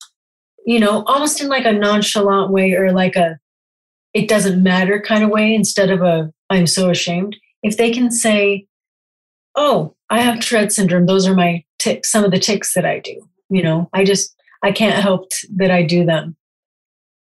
you 0.64 0.78
know, 0.78 1.04
almost 1.04 1.40
in 1.40 1.48
like 1.48 1.64
a 1.64 1.72
nonchalant 1.72 2.52
way 2.52 2.72
or 2.74 2.92
like 2.92 3.16
a 3.16 3.38
it 4.12 4.28
doesn't 4.28 4.62
matter 4.62 5.00
kind 5.00 5.22
of 5.22 5.30
way 5.30 5.54
instead 5.54 5.90
of 5.90 6.02
a 6.02 6.32
I'm 6.48 6.66
so 6.66 6.90
ashamed, 6.90 7.36
if 7.62 7.76
they 7.76 7.90
can 7.92 8.10
say, 8.10 8.66
Oh, 9.56 9.94
I 10.10 10.20
have 10.20 10.40
Tourette 10.40 10.72
syndrome, 10.72 11.06
those 11.06 11.26
are 11.26 11.34
my 11.34 11.64
tics, 11.78 12.10
some 12.10 12.24
of 12.24 12.30
the 12.30 12.38
tics 12.38 12.74
that 12.74 12.84
I 12.84 13.00
do. 13.00 13.20
You 13.48 13.62
know, 13.62 13.88
I 13.92 14.04
just, 14.04 14.34
I 14.62 14.72
can't 14.72 15.02
help 15.02 15.30
that 15.56 15.70
I 15.70 15.82
do 15.82 16.04
them. 16.04 16.36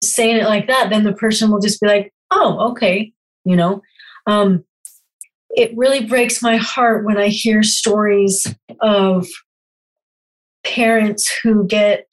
Saying 0.03 0.37
it 0.37 0.45
like 0.45 0.67
that, 0.67 0.89
then 0.89 1.03
the 1.03 1.13
person 1.13 1.51
will 1.51 1.59
just 1.59 1.79
be 1.79 1.87
like, 1.87 2.13
oh, 2.31 2.71
okay, 2.71 3.13
you 3.45 3.55
know. 3.55 3.81
Um, 4.27 4.63
it 5.49 5.75
really 5.75 6.05
breaks 6.05 6.41
my 6.41 6.55
heart 6.57 7.05
when 7.05 7.17
I 7.17 7.27
hear 7.27 7.61
stories 7.61 8.47
of 8.79 9.27
parents 10.63 11.31
who 11.43 11.67
get 11.67 12.07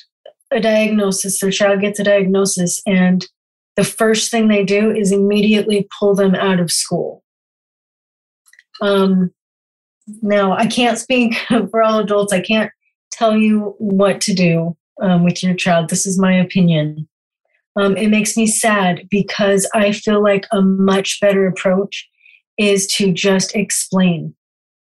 a 0.51 0.61
diagnosis, 0.61 1.41
their 1.41 1.51
child 1.51 1.81
gets 1.81 2.01
a 2.01 2.05
diagnosis, 2.05 2.83
and 2.87 3.27
the 3.77 3.85
first 3.85 4.31
thing 4.31 4.49
they 4.49 4.65
do 4.65 4.91
is 4.91 5.13
immediately 5.13 5.87
pull 5.99 6.15
them 6.15 6.35
out 6.35 6.59
of 6.59 6.73
school. 6.73 7.23
Um, 8.81 9.31
now, 10.23 10.53
I 10.53 10.67
can't 10.67 10.99
speak 10.99 11.35
for 11.71 11.83
all 11.83 12.01
adults. 12.01 12.33
I 12.33 12.41
can't 12.41 12.71
tell 13.13 13.37
you 13.37 13.75
what 13.79 14.21
to 14.23 14.35
do 14.35 14.77
um, 15.01 15.25
with 15.25 15.43
your 15.43 15.55
child. 15.55 15.91
This 15.91 16.07
is 16.07 16.19
my 16.19 16.33
opinion. 16.33 17.09
Um, 17.79 17.97
it 17.97 18.09
makes 18.09 18.37
me 18.37 18.47
sad 18.47 19.07
because 19.11 19.69
I 19.75 19.93
feel 19.93 20.23
like 20.23 20.47
a 20.53 20.61
much 20.61 21.21
better 21.21 21.47
approach 21.47 22.09
is 22.59 22.87
to 22.95 23.13
just 23.13 23.55
explain. 23.55 24.35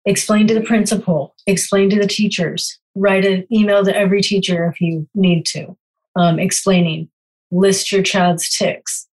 Explain 0.06 0.46
to 0.46 0.54
the 0.54 0.62
principal, 0.62 1.34
explain 1.46 1.90
to 1.90 2.00
the 2.00 2.06
teachers, 2.06 2.78
write 2.94 3.26
an 3.26 3.46
email 3.52 3.84
to 3.84 3.94
every 3.94 4.22
teacher 4.22 4.66
if 4.66 4.80
you 4.80 5.06
need 5.14 5.44
to, 5.46 5.76
um, 6.16 6.38
explaining, 6.38 7.10
list 7.50 7.92
your 7.92 8.02
child's 8.02 8.56
tics. 8.56 9.06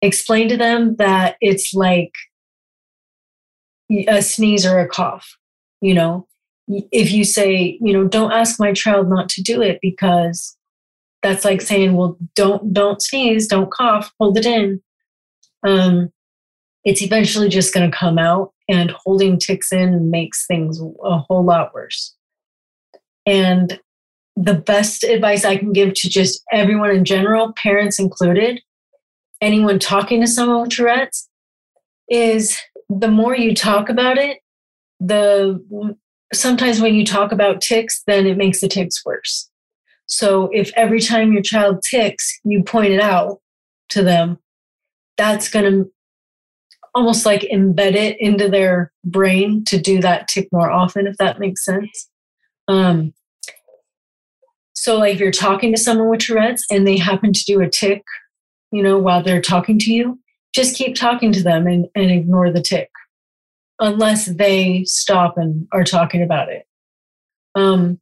Explain 0.00 0.48
to 0.48 0.56
them 0.56 0.96
that 0.96 1.36
it's 1.42 1.74
like 1.74 2.12
a 4.08 4.22
sneeze 4.22 4.64
or 4.64 4.78
a 4.78 4.88
cough 4.88 5.36
you 5.80 5.94
know 5.94 6.26
if 6.68 7.10
you 7.10 7.24
say 7.24 7.78
you 7.80 7.92
know 7.92 8.06
don't 8.06 8.32
ask 8.32 8.60
my 8.60 8.72
child 8.72 9.08
not 9.08 9.28
to 9.28 9.42
do 9.42 9.60
it 9.60 9.78
because 9.82 10.56
that's 11.22 11.44
like 11.44 11.60
saying 11.60 11.94
well 11.94 12.16
don't 12.34 12.72
don't 12.72 13.02
sneeze 13.02 13.46
don't 13.46 13.70
cough 13.70 14.12
hold 14.18 14.38
it 14.38 14.46
in 14.46 14.80
um 15.66 16.10
it's 16.84 17.02
eventually 17.02 17.48
just 17.48 17.74
going 17.74 17.90
to 17.90 17.96
come 17.96 18.18
out 18.18 18.52
and 18.68 18.90
holding 18.90 19.38
tics 19.38 19.72
in 19.72 20.10
makes 20.10 20.46
things 20.46 20.80
a 21.04 21.18
whole 21.18 21.44
lot 21.44 21.72
worse 21.74 22.14
and 23.26 23.80
the 24.36 24.54
best 24.54 25.04
advice 25.04 25.44
i 25.44 25.56
can 25.56 25.72
give 25.72 25.92
to 25.94 26.08
just 26.08 26.42
everyone 26.52 26.90
in 26.90 27.04
general 27.04 27.52
parents 27.54 27.98
included 27.98 28.60
anyone 29.40 29.78
talking 29.78 30.20
to 30.20 30.26
someone 30.26 30.62
with 30.62 30.70
tourette's 30.70 31.28
is 32.08 32.58
the 32.88 33.08
more 33.08 33.36
you 33.36 33.54
talk 33.54 33.88
about 33.88 34.18
it 34.18 34.38
the 35.00 35.60
sometimes 36.32 36.80
when 36.80 36.94
you 36.94 37.04
talk 37.04 37.32
about 37.32 37.60
tics, 37.60 38.02
then 38.06 38.26
it 38.26 38.36
makes 38.36 38.60
the 38.60 38.68
tics 38.68 39.04
worse. 39.04 39.49
So 40.10 40.50
if 40.52 40.72
every 40.74 41.00
time 41.00 41.32
your 41.32 41.40
child 41.40 41.84
tics, 41.88 42.40
you 42.44 42.64
point 42.64 42.92
it 42.92 43.00
out 43.00 43.40
to 43.90 44.02
them, 44.02 44.38
that's 45.16 45.48
going 45.48 45.64
to 45.70 45.90
almost 46.96 47.24
like 47.24 47.42
embed 47.42 47.94
it 47.94 48.16
into 48.20 48.48
their 48.48 48.92
brain 49.04 49.64
to 49.66 49.78
do 49.78 50.00
that 50.00 50.26
tic 50.26 50.48
more 50.50 50.68
often, 50.68 51.06
if 51.06 51.16
that 51.18 51.38
makes 51.38 51.64
sense. 51.64 52.08
Um, 52.66 53.14
so, 54.72 54.98
like 54.98 55.14
if 55.14 55.20
you're 55.20 55.30
talking 55.30 55.72
to 55.72 55.80
someone 55.80 56.10
with 56.10 56.20
Tourette's 56.20 56.64
and 56.72 56.86
they 56.86 56.98
happen 56.98 57.32
to 57.32 57.44
do 57.46 57.60
a 57.60 57.70
tic, 57.70 58.02
you 58.72 58.82
know, 58.82 58.98
while 58.98 59.22
they're 59.22 59.40
talking 59.40 59.78
to 59.78 59.92
you, 59.92 60.18
just 60.52 60.74
keep 60.74 60.96
talking 60.96 61.30
to 61.32 61.42
them 61.42 61.68
and, 61.68 61.86
and 61.94 62.10
ignore 62.10 62.52
the 62.52 62.62
tic 62.62 62.90
unless 63.78 64.26
they 64.26 64.82
stop 64.86 65.38
and 65.38 65.68
are 65.72 65.84
talking 65.84 66.22
about 66.22 66.48
it. 66.48 66.64
Um, 67.54 68.00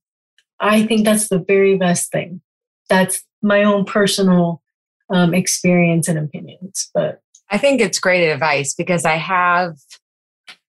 I 0.60 0.84
think 0.84 1.04
that's 1.04 1.28
the 1.28 1.38
very 1.38 1.76
best 1.76 2.10
thing. 2.10 2.40
That's 2.88 3.22
my 3.42 3.62
own 3.64 3.84
personal 3.84 4.62
um, 5.10 5.34
experience 5.34 6.08
and 6.08 6.18
opinions. 6.18 6.90
But 6.94 7.20
I 7.50 7.58
think 7.58 7.80
it's 7.80 7.98
great 7.98 8.28
advice 8.28 8.74
because 8.74 9.04
I 9.04 9.16
have 9.16 9.76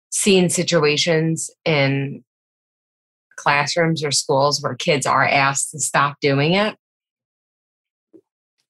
seen 0.10 0.50
situations 0.50 1.50
in 1.65 2.24
classrooms 3.38 4.04
or 4.04 4.12
schools 4.12 4.62
where 4.62 4.76
kids 4.76 5.06
are 5.06 5.26
asked 5.26 5.71
to 5.71 5.80
stop 5.80 6.17
doing 6.21 6.54
it. 6.54 6.76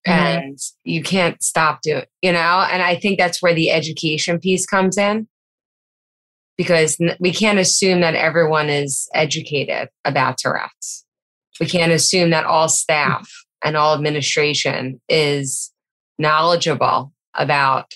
Mm-hmm. 0.08 0.12
And 0.12 0.60
you 0.84 1.02
can't 1.02 1.42
stop 1.42 1.82
doing, 1.82 2.06
you 2.22 2.32
know, 2.32 2.68
and 2.72 2.84
I 2.84 2.96
think 2.96 3.18
that's 3.18 3.42
where 3.42 3.56
the 3.56 3.72
education 3.72 4.40
piece 4.40 4.66
comes 4.66 4.98
in 4.98 5.28
because 6.58 6.98
we 7.20 7.34
can't 7.34 7.60
assume 7.60 8.02
that 8.02 8.16
everyone 8.16 8.70
is 8.70 9.10
educated 9.14 9.90
about 10.04 10.38
Tourette's. 10.38 11.05
We 11.60 11.68
can't 11.68 11.92
assume 11.92 12.32
that 12.32 12.46
all 12.46 12.68
staff 12.68 13.30
and 13.64 13.78
all 13.78 13.96
administration 13.96 15.02
is 15.10 15.72
knowledgeable 16.20 17.14
about 17.34 17.94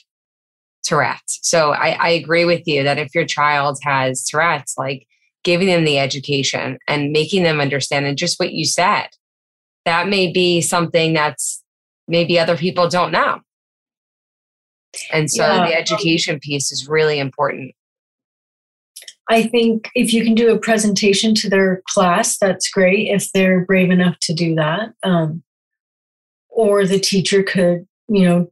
Tourette's. 0.83 1.39
So 1.43 1.71
I, 1.71 1.89
I 1.91 2.09
agree 2.09 2.45
with 2.45 2.67
you 2.67 2.83
that 2.83 2.97
if 2.97 3.13
your 3.13 3.25
child 3.25 3.79
has 3.83 4.23
Tourette's, 4.25 4.75
like 4.77 5.05
giving 5.43 5.67
them 5.67 5.85
the 5.85 5.99
education 5.99 6.77
and 6.87 7.11
making 7.11 7.43
them 7.43 7.59
understand, 7.59 8.05
and 8.05 8.17
just 8.17 8.39
what 8.39 8.53
you 8.53 8.65
said, 8.65 9.07
that 9.85 10.07
may 10.07 10.31
be 10.31 10.61
something 10.61 11.13
that's 11.13 11.63
maybe 12.07 12.39
other 12.39 12.57
people 12.57 12.89
don't 12.89 13.11
know. 13.11 13.39
And 15.11 15.29
so 15.29 15.45
yeah. 15.45 15.67
the 15.67 15.75
education 15.75 16.39
piece 16.39 16.71
is 16.71 16.87
really 16.87 17.19
important. 17.19 17.73
I 19.29 19.43
think 19.43 19.89
if 19.93 20.11
you 20.11 20.23
can 20.23 20.33
do 20.33 20.51
a 20.51 20.59
presentation 20.59 21.35
to 21.35 21.49
their 21.49 21.83
class, 21.87 22.37
that's 22.37 22.69
great 22.69 23.09
if 23.09 23.31
they're 23.31 23.63
brave 23.63 23.91
enough 23.91 24.17
to 24.21 24.33
do 24.33 24.55
that. 24.55 24.93
Um, 25.03 25.43
or 26.49 26.85
the 26.85 26.99
teacher 26.99 27.43
could, 27.43 27.87
you 28.07 28.27
know, 28.27 28.51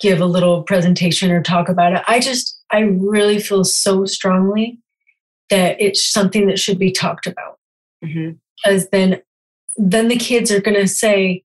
give 0.00 0.20
a 0.20 0.26
little 0.26 0.62
presentation 0.62 1.30
or 1.30 1.42
talk 1.42 1.70
about 1.70 1.94
it. 1.94 2.02
I 2.06 2.20
just, 2.20 2.60
I 2.70 2.80
really 2.80 3.38
feel 3.38 3.64
so 3.64 4.04
strongly 4.04 4.78
that 5.48 5.80
it's 5.80 6.04
something 6.04 6.46
that 6.48 6.58
should 6.58 6.78
be 6.78 6.92
talked 6.92 7.26
about. 7.26 7.58
Mm-hmm. 8.04 8.32
Because 8.62 8.88
then, 8.90 9.22
then 9.76 10.08
the 10.08 10.16
kids 10.16 10.52
are 10.52 10.60
going 10.60 10.76
to 10.76 10.86
say, 10.86 11.42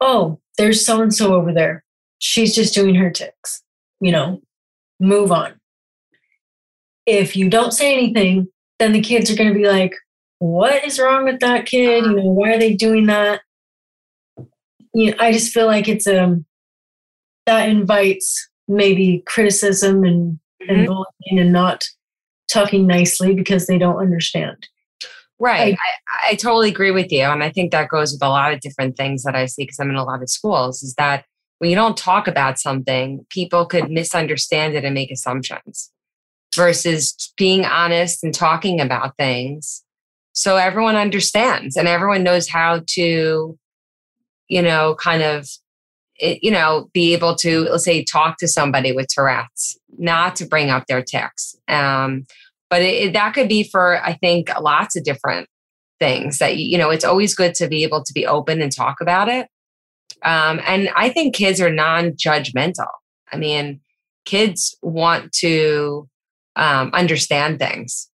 "Oh, 0.00 0.40
there's 0.58 0.84
so 0.84 1.02
and 1.02 1.14
so 1.14 1.34
over 1.34 1.52
there. 1.52 1.84
She's 2.18 2.54
just 2.54 2.74
doing 2.74 2.94
her 2.96 3.10
tics, 3.10 3.62
you 4.00 4.12
know, 4.12 4.42
move 5.00 5.32
on. 5.32 5.54
If 7.06 7.36
you 7.36 7.48
don't 7.48 7.72
say 7.72 7.92
anything, 7.92 8.48
then 8.78 8.92
the 8.92 9.00
kids 9.00 9.30
are 9.30 9.36
going 9.36 9.52
to 9.52 9.58
be 9.58 9.66
like, 9.66 9.94
what 10.38 10.84
is 10.84 10.98
wrong 10.98 11.24
with 11.24 11.40
that 11.40 11.66
kid? 11.66 12.04
You 12.04 12.16
know, 12.16 12.30
why 12.30 12.52
are 12.52 12.58
they 12.58 12.74
doing 12.74 13.06
that? 13.06 13.40
You 14.92 15.10
know, 15.10 15.16
I 15.18 15.32
just 15.32 15.52
feel 15.52 15.66
like 15.66 15.88
it's 15.88 16.06
um 16.06 16.44
that 17.46 17.68
invites 17.68 18.48
maybe 18.68 19.22
criticism 19.26 20.04
and, 20.04 20.38
mm-hmm. 20.62 20.70
and 20.70 20.86
bullying 20.86 21.38
and 21.38 21.52
not 21.52 21.84
talking 22.50 22.86
nicely 22.86 23.34
because 23.34 23.66
they 23.66 23.78
don't 23.78 23.98
understand. 23.98 24.68
Right. 25.38 25.76
I, 26.08 26.30
I, 26.30 26.34
totally 26.36 26.68
agree 26.68 26.92
with 26.92 27.10
you. 27.10 27.22
And 27.22 27.42
I 27.42 27.50
think 27.50 27.72
that 27.72 27.88
goes 27.88 28.12
with 28.12 28.22
a 28.22 28.28
lot 28.28 28.54
of 28.54 28.60
different 28.60 28.96
things 28.96 29.24
that 29.24 29.34
I 29.34 29.46
see 29.46 29.64
because 29.64 29.78
I'm 29.80 29.90
in 29.90 29.96
a 29.96 30.04
lot 30.04 30.22
of 30.22 30.30
schools 30.30 30.82
is 30.82 30.94
that 30.94 31.24
when 31.58 31.70
you 31.70 31.76
don't 31.76 31.96
talk 31.96 32.28
about 32.28 32.58
something, 32.58 33.26
people 33.30 33.66
could 33.66 33.90
misunderstand 33.90 34.74
it 34.74 34.84
and 34.84 34.94
make 34.94 35.10
assumptions 35.10 35.90
versus 36.54 37.32
being 37.36 37.64
honest 37.64 38.22
and 38.24 38.34
talking 38.34 38.80
about 38.80 39.16
things. 39.16 39.82
So 40.32 40.56
everyone 40.56 40.96
understands 40.96 41.76
and 41.76 41.86
everyone 41.86 42.22
knows 42.22 42.48
how 42.48 42.82
to, 42.88 43.58
you 44.48 44.62
know, 44.62 44.96
kind 44.96 45.22
of, 45.22 45.48
eh, 46.20 46.38
you 46.42 46.50
know, 46.50 46.90
be 46.92 47.12
able 47.12 47.36
to, 47.36 47.62
let's 47.62 47.84
say, 47.84 48.04
talk 48.04 48.38
to 48.38 48.48
somebody 48.48 48.92
with 48.92 49.06
Tourette's, 49.08 49.78
not 49.96 50.36
to 50.36 50.46
bring 50.46 50.70
up 50.70 50.86
their 50.86 51.02
tics. 51.02 51.54
Um, 51.68 52.24
but 52.74 52.82
it, 52.82 53.12
that 53.12 53.34
could 53.34 53.48
be 53.48 53.62
for 53.62 54.02
i 54.04 54.14
think 54.14 54.50
lots 54.60 54.96
of 54.96 55.04
different 55.04 55.48
things 56.00 56.38
that 56.38 56.56
you 56.56 56.76
know 56.76 56.90
it's 56.90 57.04
always 57.04 57.34
good 57.34 57.54
to 57.54 57.68
be 57.68 57.84
able 57.84 58.02
to 58.02 58.12
be 58.12 58.26
open 58.26 58.60
and 58.60 58.74
talk 58.74 59.00
about 59.00 59.28
it. 59.28 59.46
Um, 60.22 60.60
and 60.66 60.90
i 60.96 61.08
think 61.08 61.34
kids 61.34 61.60
are 61.60 61.70
non-judgmental. 61.70 62.88
I 63.32 63.36
mean 63.36 63.80
kids 64.24 64.76
want 64.82 65.32
to 65.32 66.08
um, 66.56 66.90
understand 66.92 67.58
things 67.58 68.08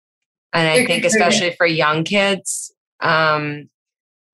and 0.52 0.68
i 0.68 0.84
think 0.86 1.04
especially 1.04 1.54
for 1.56 1.66
young 1.66 2.04
kids 2.04 2.72
um, 3.00 3.68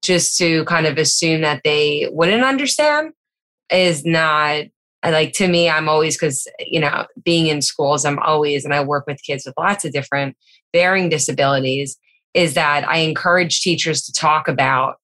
just 0.02 0.38
to 0.38 0.64
kind 0.64 0.86
of 0.86 0.96
assume 0.98 1.42
that 1.42 1.62
they 1.64 2.08
wouldn't 2.12 2.44
understand 2.44 3.12
is 3.70 4.04
not 4.04 4.64
like 5.12 5.32
to 5.34 5.48
me, 5.48 5.68
I'm 5.68 5.88
always 5.88 6.16
because 6.16 6.46
you 6.58 6.80
know 6.80 7.06
being 7.24 7.46
in 7.46 7.62
schools, 7.62 8.04
I'm 8.04 8.18
always 8.20 8.64
and 8.64 8.72
I 8.72 8.82
work 8.82 9.06
with 9.06 9.22
kids 9.22 9.44
with 9.44 9.54
lots 9.58 9.84
of 9.84 9.92
different 9.92 10.36
varying 10.72 11.08
disabilities. 11.08 11.96
Is 12.32 12.54
that 12.54 12.88
I 12.88 12.98
encourage 12.98 13.60
teachers 13.60 14.02
to 14.02 14.12
talk 14.12 14.48
about 14.48 14.96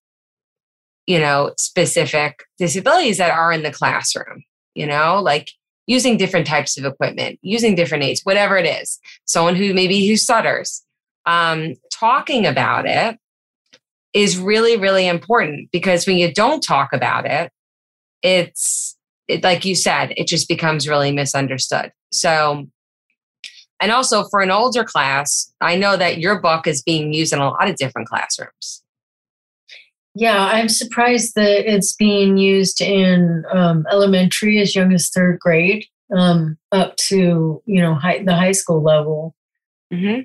you 1.06 1.18
know 1.18 1.52
specific 1.58 2.44
disabilities 2.58 3.18
that 3.18 3.32
are 3.32 3.52
in 3.52 3.62
the 3.62 3.72
classroom. 3.72 4.42
You 4.74 4.86
know, 4.86 5.20
like 5.20 5.52
using 5.90 6.16
different 6.16 6.46
types 6.46 6.78
of 6.78 6.84
equipment, 6.84 7.36
using 7.42 7.74
different 7.74 8.04
aids, 8.04 8.20
whatever 8.22 8.56
it 8.56 8.64
is. 8.64 9.00
Someone 9.24 9.56
who 9.56 9.74
maybe 9.74 10.06
who 10.06 10.16
stutters, 10.16 10.84
um, 11.26 11.74
talking 11.92 12.46
about 12.46 12.86
it 12.86 13.18
is 14.12 14.38
really 14.38 14.76
really 14.76 15.08
important 15.08 15.68
because 15.72 16.06
when 16.06 16.16
you 16.16 16.32
don't 16.32 16.60
talk 16.62 16.92
about 16.92 17.26
it, 17.26 17.50
it's 18.22 18.96
it, 19.26 19.42
like 19.42 19.64
you 19.64 19.74
said, 19.74 20.12
it 20.16 20.28
just 20.28 20.46
becomes 20.48 20.88
really 20.88 21.10
misunderstood. 21.10 21.90
So, 22.12 22.66
and 23.80 23.90
also 23.90 24.24
for 24.30 24.40
an 24.40 24.52
older 24.52 24.84
class, 24.84 25.52
I 25.60 25.74
know 25.74 25.96
that 25.96 26.18
your 26.18 26.40
book 26.40 26.68
is 26.68 26.82
being 26.82 27.12
used 27.12 27.32
in 27.32 27.40
a 27.40 27.50
lot 27.50 27.68
of 27.68 27.74
different 27.74 28.06
classrooms. 28.06 28.84
Yeah, 30.14 30.44
I'm 30.44 30.68
surprised 30.68 31.34
that 31.36 31.72
it's 31.72 31.94
being 31.94 32.36
used 32.36 32.80
in 32.80 33.44
um, 33.52 33.86
elementary 33.90 34.60
as 34.60 34.74
young 34.74 34.92
as 34.92 35.08
third 35.08 35.38
grade, 35.38 35.84
um, 36.16 36.58
up 36.72 36.96
to 36.96 37.62
you 37.64 37.80
know 37.80 37.94
high, 37.94 38.22
the 38.24 38.34
high 38.34 38.52
school 38.52 38.82
level. 38.82 39.34
Mm-hmm. 39.92 40.22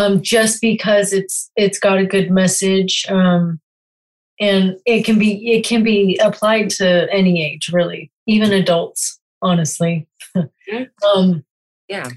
Um, 0.00 0.22
just 0.22 0.60
because 0.60 1.12
it's 1.12 1.50
it's 1.56 1.78
got 1.78 1.98
a 1.98 2.06
good 2.06 2.30
message, 2.30 3.06
um, 3.08 3.60
and 4.40 4.76
it 4.86 5.04
can 5.04 5.18
be 5.18 5.52
it 5.52 5.66
can 5.66 5.82
be 5.82 6.18
applied 6.22 6.70
to 6.70 7.08
any 7.12 7.44
age, 7.44 7.70
really 7.72 8.12
even 8.26 8.52
adults, 8.52 9.20
honestly. 9.42 10.06
um, 11.14 11.44
yeah. 11.88 12.08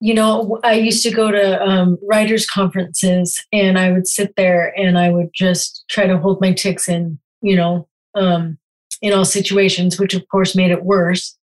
You 0.00 0.14
know, 0.14 0.58
I 0.64 0.74
used 0.74 1.02
to 1.04 1.10
go 1.10 1.30
to 1.30 1.62
um, 1.62 1.98
writers' 2.02 2.46
conferences 2.46 3.44
and 3.52 3.78
I 3.78 3.92
would 3.92 4.06
sit 4.06 4.34
there 4.36 4.72
and 4.78 4.98
I 4.98 5.10
would 5.10 5.28
just 5.34 5.84
try 5.90 6.06
to 6.06 6.18
hold 6.18 6.40
my 6.40 6.52
tics 6.52 6.88
in, 6.88 7.18
you 7.42 7.54
know, 7.54 7.86
um, 8.14 8.58
in 9.02 9.12
all 9.12 9.26
situations, 9.26 9.98
which 9.98 10.14
of 10.14 10.26
course 10.28 10.56
made 10.56 10.70
it 10.70 10.84
worse. 10.84 11.36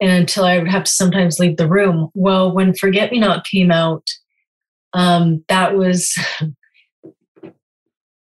And 0.00 0.10
until 0.10 0.44
I 0.44 0.58
would 0.58 0.68
have 0.68 0.84
to 0.84 0.90
sometimes 0.90 1.38
leave 1.38 1.56
the 1.56 1.68
room. 1.68 2.10
Well, 2.14 2.52
when 2.52 2.74
Forget 2.74 3.12
Me 3.12 3.18
Not 3.18 3.46
came 3.46 3.70
out, 3.70 4.06
um, 4.92 5.44
that 5.48 5.76
was 5.76 6.18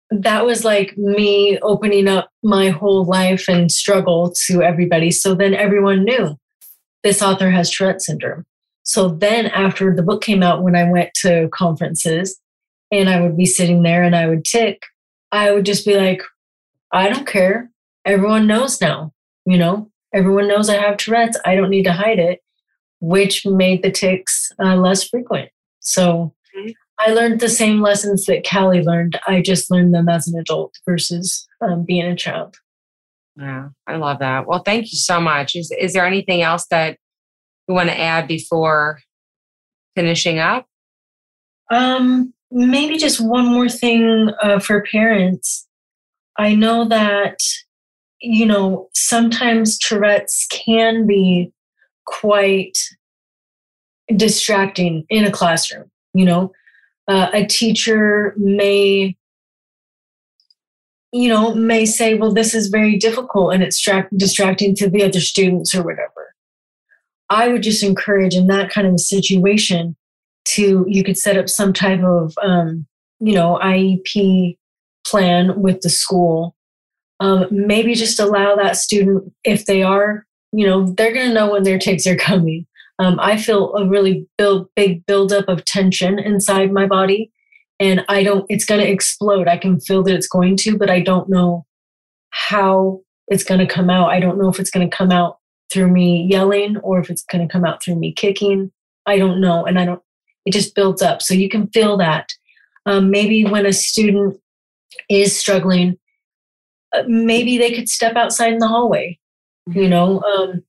that 0.10 0.46
was 0.46 0.64
like 0.64 0.98
me 0.98 1.60
opening 1.60 2.08
up 2.08 2.30
my 2.44 2.70
whole 2.70 3.06
life 3.06 3.48
and 3.48 3.72
struggle 3.72 4.34
to 4.48 4.62
everybody. 4.62 5.12
So 5.12 5.36
then 5.36 5.54
everyone 5.54 6.04
knew 6.04 6.38
this 7.04 7.22
author 7.22 7.52
has 7.52 7.70
Tourette 7.72 8.02
syndrome. 8.02 8.46
So 8.88 9.10
then 9.10 9.48
after 9.48 9.94
the 9.94 10.02
book 10.02 10.24
came 10.24 10.42
out, 10.42 10.64
when 10.64 10.74
I 10.74 10.90
went 10.90 11.14
to 11.16 11.50
conferences 11.54 12.40
and 12.90 13.10
I 13.10 13.20
would 13.20 13.36
be 13.36 13.46
sitting 13.46 13.84
there 13.84 14.02
and 14.02 14.16
I 14.16 14.28
would 14.28 14.46
tic, 14.46 14.82
I 15.34 15.52
would 15.52 15.66
just 15.66 15.86
be 15.86 15.98
like, 15.98 16.22
I 16.94 17.10
don't 17.10 17.28
care. 17.28 17.70
Everyone 18.06 18.48
knows 18.48 18.80
now, 18.80 19.12
you 19.46 19.58
know, 19.58 19.92
everyone 20.14 20.48
knows 20.48 20.70
I 20.70 20.78
have 20.78 20.96
Tourette's. 20.96 21.38
I 21.44 21.56
don't 21.56 21.70
need 21.70 21.84
to 21.84 21.92
hide 21.92 22.18
it, 22.18 22.40
which 23.02 23.46
made 23.46 23.84
the 23.84 23.92
tics 23.92 24.54
uh, 24.64 24.78
less 24.78 25.04
frequent. 25.04 25.50
So 25.82 26.34
I 26.98 27.12
learned 27.12 27.42
the 27.42 27.50
same 27.50 27.82
lessons 27.82 28.24
that 28.28 28.48
Callie 28.50 28.84
learned. 28.84 29.20
I 29.28 29.42
just 29.42 29.70
learned 29.70 29.94
them 29.94 30.08
as 30.08 30.30
an 30.30 30.40
adult 30.40 30.74
versus 30.86 31.46
um, 31.60 31.84
being 31.84 32.06
a 32.06 32.16
child. 32.16 32.56
Yeah, 33.36 33.68
I 33.86 33.98
love 33.98 34.20
that. 34.20 34.48
Well, 34.48 34.64
thank 34.64 34.94
you 34.94 34.98
so 34.98 35.20
much. 35.20 35.58
Is, 35.58 35.72
is 35.78 35.92
there 35.92 36.06
anything 36.06 36.42
else 36.42 36.68
that 36.68 36.98
you 37.68 37.74
want 37.74 37.90
to 37.90 38.00
add 38.00 38.28
before 38.28 39.00
finishing 39.96 40.40
up? 40.40 40.68
Um, 41.72 42.34
maybe 42.52 42.98
just 42.98 43.20
one 43.20 43.46
more 43.46 43.70
thing 43.70 44.32
uh, 44.42 44.60
for 44.60 44.84
parents. 44.92 45.68
I 46.38 46.56
know 46.56 46.88
that, 46.88 47.38
you 48.22 48.46
know, 48.46 48.90
sometimes 48.94 49.78
Tourette's 49.78 50.48
can 50.50 51.06
be 51.06 51.52
quite 52.06 52.78
distracting 54.16 55.06
in 55.10 55.26
a 55.26 55.32
classroom, 55.32 55.92
you 56.14 56.24
know 56.24 56.54
uh, 57.08 57.30
a 57.34 57.46
teacher 57.46 58.34
may 58.38 59.16
you 61.12 61.30
know 61.30 61.56
may 61.56 61.86
say 61.86 62.14
well 62.16 62.34
this 62.34 62.54
is 62.54 62.68
very 62.68 62.98
difficult 62.98 63.54
and 63.54 63.64
it's 63.64 63.84
distracting 64.18 64.76
to 64.76 64.90
the 64.90 65.04
other 65.04 65.22
students 65.22 65.74
or 65.74 65.84
whatever 65.84 66.27
i 67.30 67.48
would 67.48 67.64
just 67.64 67.84
encourage 67.84 68.36
in 68.36 68.48
that 68.48 68.70
kind 68.70 68.88
of 68.88 69.00
situation 69.00 69.96
to 70.46 70.86
you 70.88 71.04
could 71.04 71.18
set 71.18 71.38
up 71.38 71.50
some 71.50 71.74
type 71.74 72.02
of 72.04 72.34
um, 72.42 72.86
you 73.20 73.34
know 73.34 73.60
iep 73.64 74.58
plan 75.06 75.62
with 75.62 75.82
the 75.82 75.90
school 75.90 76.56
um, 77.20 77.48
maybe 77.50 77.96
just 77.96 78.20
allow 78.20 78.56
that 78.56 78.78
student 78.78 79.34
if 79.44 79.66
they 79.66 79.84
are 79.84 80.26
you 80.52 80.66
know 80.66 80.86
they're 80.94 81.14
going 81.14 81.28
to 81.28 81.34
know 81.34 81.52
when 81.52 81.64
their 81.64 81.80
tics 81.80 82.06
are 82.06 82.16
coming 82.16 82.66
um, 83.00 83.20
I 83.20 83.38
feel 83.38 83.76
a 83.76 83.88
really 83.88 84.28
build, 84.38 84.70
big 84.76 85.06
buildup 85.06 85.48
of 85.48 85.66
tension 85.66 86.18
inside 86.18 86.72
my 86.72 86.88
body. 86.88 87.32
And 87.80 88.04
I 88.10 88.24
don't, 88.24 88.46
it's 88.50 88.66
going 88.66 88.82
to 88.82 88.92
explode. 88.92 89.48
I 89.48 89.58
can 89.58 89.80
feel 89.80 90.02
that 90.04 90.16
it's 90.16 90.28
going 90.28 90.58
to, 90.58 90.78
but 90.78 90.90
I 90.90 91.00
don't 91.00 91.30
know 91.30 91.66
how 92.32 93.02
it's 93.28 93.44
going 93.44 93.60
to 93.60 93.72
come 93.72 93.90
out. 93.90 94.10
I 94.10 94.20
don't 94.20 94.40
know 94.40 94.50
if 94.50 94.60
it's 94.60 94.72
going 94.72 94.90
to 94.90 94.96
come 94.96 95.12
out 95.12 95.37
through 95.72 95.90
me 95.90 96.28
yelling 96.30 96.78
or 96.78 97.00
if 97.00 97.10
it's 97.10 97.24
going 97.24 97.46
to 97.46 97.52
come 97.52 97.66
out 97.66 97.84
through 97.84 97.96
me 97.96 98.14
kicking. 98.14 98.72
I 99.06 99.18
don't 99.18 99.42
know. 99.42 99.66
And 99.66 99.80
I 99.80 99.86
don't, 99.86 100.02
it 100.46 100.52
just 100.52 100.76
builds 100.76 101.02
up. 101.02 101.22
So 101.22 101.34
you 101.34 101.50
can 101.50 101.68
feel 101.68 101.98
that. 101.98 102.30
Um, 102.86 103.12
maybe 103.12 103.44
when 103.44 103.66
a 103.66 103.74
student 103.74 104.40
is 105.10 105.38
struggling, 105.38 105.98
uh, 106.96 107.04
maybe 107.08 107.58
they 107.58 107.74
could 107.74 107.90
step 107.90 108.16
outside 108.16 108.54
in 108.54 108.60
the 108.60 108.68
hallway. 108.68 109.20
You 109.68 109.90
know, 109.90 110.22
um, 110.22 110.64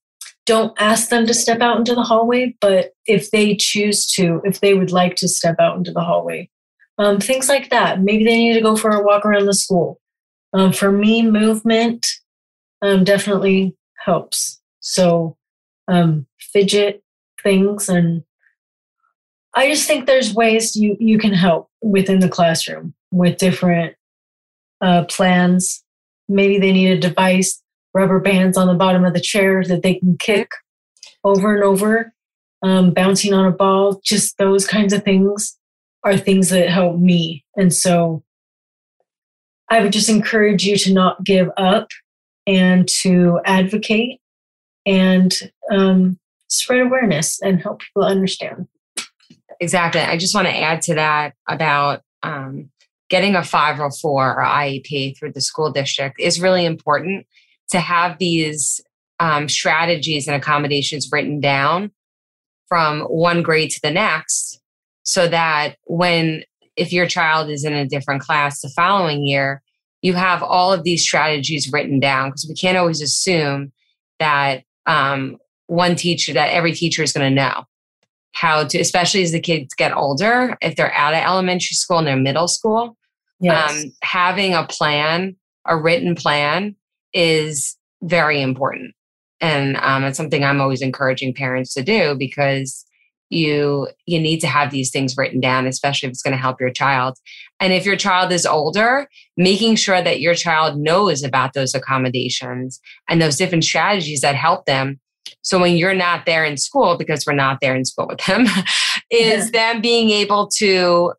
don't 0.47 0.75
ask 0.81 1.11
them 1.11 1.27
to 1.27 1.35
step 1.35 1.61
out 1.61 1.79
into 1.79 1.95
the 1.95 2.03
hallway, 2.03 2.57
but 2.61 2.93
if 3.07 3.31
they 3.31 3.55
choose 3.55 4.07
to, 4.15 4.41
if 4.45 4.61
they 4.61 4.75
would 4.75 4.91
like 4.91 5.15
to 5.17 5.29
step 5.29 5.57
out 5.61 5.77
into 5.77 5.93
the 5.93 6.01
hallway, 6.01 6.51
um, 6.99 7.21
things 7.21 7.49
like 7.49 7.71
that. 7.71 8.03
Maybe 8.03 8.25
they 8.25 8.37
need 8.37 8.55
to 8.55 8.61
go 8.61 8.75
for 8.75 8.91
a 8.91 9.05
walk 9.05 9.25
around 9.25 9.47
the 9.47 9.55
school. 9.55 10.01
Um, 10.53 10.73
for 10.73 10.91
me, 10.91 11.23
movement 11.23 12.07
um, 12.83 13.05
definitely 13.05 13.77
helps. 14.05 14.58
So, 14.89 15.37
um, 15.87 16.27
fidget 16.39 17.03
things, 17.43 17.91
and 17.91 18.23
I 19.55 19.69
just 19.69 19.87
think 19.87 20.07
there's 20.07 20.33
ways 20.33 20.75
you 20.77 20.97
you 20.99 21.19
can 21.19 21.35
help 21.35 21.69
within 21.83 22.21
the 22.21 22.29
classroom 22.29 22.95
with 23.11 23.37
different 23.37 23.97
uh, 24.81 25.05
plans. 25.05 25.85
Maybe 26.27 26.59
they 26.59 26.73
need 26.73 26.91
a 26.91 26.99
device 26.99 27.63
rubber 27.93 28.19
bands 28.19 28.57
on 28.57 28.67
the 28.67 28.75
bottom 28.75 29.05
of 29.05 29.13
the 29.13 29.21
chair 29.21 29.63
that 29.65 29.83
they 29.83 29.97
can 29.97 30.17
kick 30.19 30.51
over 31.23 31.55
and 31.55 31.65
over, 31.65 32.15
um, 32.63 32.93
bouncing 32.93 33.35
on 33.35 33.45
a 33.45 33.51
ball, 33.51 34.01
just 34.03 34.39
those 34.39 34.67
kinds 34.67 34.95
of 34.95 35.03
things 35.03 35.59
are 36.03 36.17
things 36.17 36.49
that 36.49 36.71
help 36.71 36.99
me. 36.99 37.45
And 37.57 37.75
so 37.75 38.23
I 39.69 39.83
would 39.83 39.93
just 39.93 40.09
encourage 40.09 40.65
you 40.65 40.79
to 40.79 40.95
not 40.95 41.25
give 41.25 41.51
up 41.59 41.89
and 42.47 42.89
to 43.01 43.41
advocate 43.45 44.21
and 44.89 45.35
um, 45.71 46.19
spread 46.49 46.81
awareness 46.81 47.41
and 47.43 47.63
help 47.63 47.81
people 47.81 48.05
understand. 48.05 48.67
Exactly. 49.61 50.01
I 50.01 50.17
just 50.17 50.35
want 50.35 50.49
to 50.49 50.57
add 50.57 50.83
to 50.83 50.95
that 50.95 51.35
about 51.47 52.01
um, 52.23 52.71
getting 53.11 53.35
a 53.35 53.45
504 53.45 54.41
or 54.41 54.43
IEP 54.43 55.19
through 55.19 55.33
the 55.33 55.41
school 55.41 55.71
district 55.71 56.19
is 56.19 56.41
really 56.41 56.65
important 56.65 57.27
to 57.71 57.81
have 57.81 58.19
these 58.19 58.81
um, 59.21 59.49
strategies 59.49 60.27
and 60.27 60.37
accommodations 60.37 61.09
written 61.13 61.39
down 61.41 61.91
from 62.69 63.01
one 63.03 63.43
grade 63.43 63.71
to 63.71 63.81
the 63.83 63.91
next 63.91 64.61
so 65.03 65.29
that 65.29 65.77
when 65.85 66.45
if 66.77 66.93
your 66.93 67.07
child 67.07 67.51
is 67.51 67.65
in 67.65 67.73
a 67.73 67.89
different 67.89 68.23
class 68.23 68.61
the 68.61 68.69
following 68.77 69.27
year 69.27 69.63
you 70.03 70.15
have 70.15 70.43
all 70.43 70.73
of 70.73 70.85
these 70.85 71.03
strategies 71.03 71.73
written 71.73 71.99
down 71.99 72.29
because 72.29 72.47
we 72.49 72.55
can't 72.55 72.79
always 72.79 73.03
assume 73.03 73.73
that 74.21 74.63
um, 74.89 75.37
one 75.67 75.95
teacher 75.95 76.33
that 76.33 76.51
every 76.51 76.73
teacher 76.73 77.03
is 77.03 77.13
going 77.13 77.29
to 77.29 77.35
know 77.35 77.65
how 78.33 78.65
to 78.65 78.79
especially 78.79 79.23
as 79.23 79.33
the 79.33 79.41
kids 79.41 79.75
get 79.75 79.95
older 79.95 80.57
if 80.61 80.77
they're 80.77 80.95
out 80.95 81.15
of 81.15 81.21
elementary 81.21 81.75
school 81.75 81.99
and 81.99 82.07
they're 82.07 82.17
middle 82.17 82.49
school 82.49 82.97
yes. 83.41 83.85
um, 83.85 83.93
having 84.03 84.55
a 84.55 84.67
plan 84.67 85.37
a 85.67 85.77
written 85.77 86.15
plan 86.15 86.75
is 87.13 87.77
very 88.03 88.41
important 88.41 88.95
and 89.41 89.77
um, 89.79 90.05
it's 90.05 90.17
something 90.17 90.45
i'm 90.45 90.61
always 90.61 90.83
encouraging 90.83 91.35
parents 91.35 91.75
to 91.75 91.83
do 91.83 92.15
because 92.19 92.85
you 93.31 93.89
you 94.07 94.21
need 94.21 94.41
to 94.41 94.47
have 94.47 94.71
these 94.71 94.91
things 94.91 95.17
written 95.17 95.41
down 95.41 95.67
especially 95.67 96.07
if 96.07 96.13
it's 96.13 96.23
going 96.23 96.33
to 96.33 96.41
help 96.41 96.61
your 96.61 96.71
child. 96.71 97.19
And 97.61 97.73
if 97.73 97.85
your 97.85 97.97
child 97.97 98.33
is 98.33 98.47
older 98.47 99.09
making 99.37 99.77
sure 99.77 100.03
that 100.03 100.21
your 100.21 100.35
child 100.35 100.79
knows 100.79 101.23
about 101.23 101.53
those 101.53 101.75
accommodations 101.75 102.81
and 103.09 103.21
those 103.21 103.37
different 103.37 103.65
strategies 103.65 104.21
that 104.21 104.35
help 104.35 104.67
them. 104.67 105.01
So 105.43 105.59
when 105.59 105.77
you're 105.77 105.95
not 105.95 106.25
there 106.27 106.45
in 106.45 106.57
school 106.57 106.97
because 106.97 107.25
we're 107.27 107.35
not 107.35 107.59
there 107.61 107.77
in 107.77 107.85
school 107.85 108.07
with 108.09 108.25
them 108.25 108.47
is 109.11 109.51
yeah. 109.53 109.73
them 109.73 109.83
being 109.83 110.11
able 110.11 110.49
to 110.57 111.13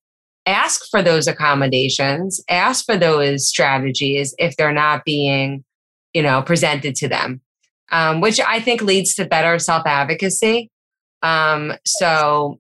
ask 0.45 0.82
for 0.89 1.04
those 1.04 1.28
accommodations 1.28 2.41
ask 2.50 2.86
for 2.86 2.98
those 2.98 3.48
strategies 3.48 4.34
if 4.39 4.56
they're 4.58 4.74
not 4.74 5.06
being 5.06 5.63
you 6.13 6.24
know 6.24 6.41
presented 6.41 6.95
to 6.95 7.08
them. 7.08 7.41
Um, 7.91 8.22
which 8.22 8.39
i 8.39 8.60
think 8.60 8.84
leads 8.84 9.15
to 9.15 9.26
better 9.26 9.58
self-advocacy 9.58 10.69
um, 11.21 11.73
so 11.86 12.60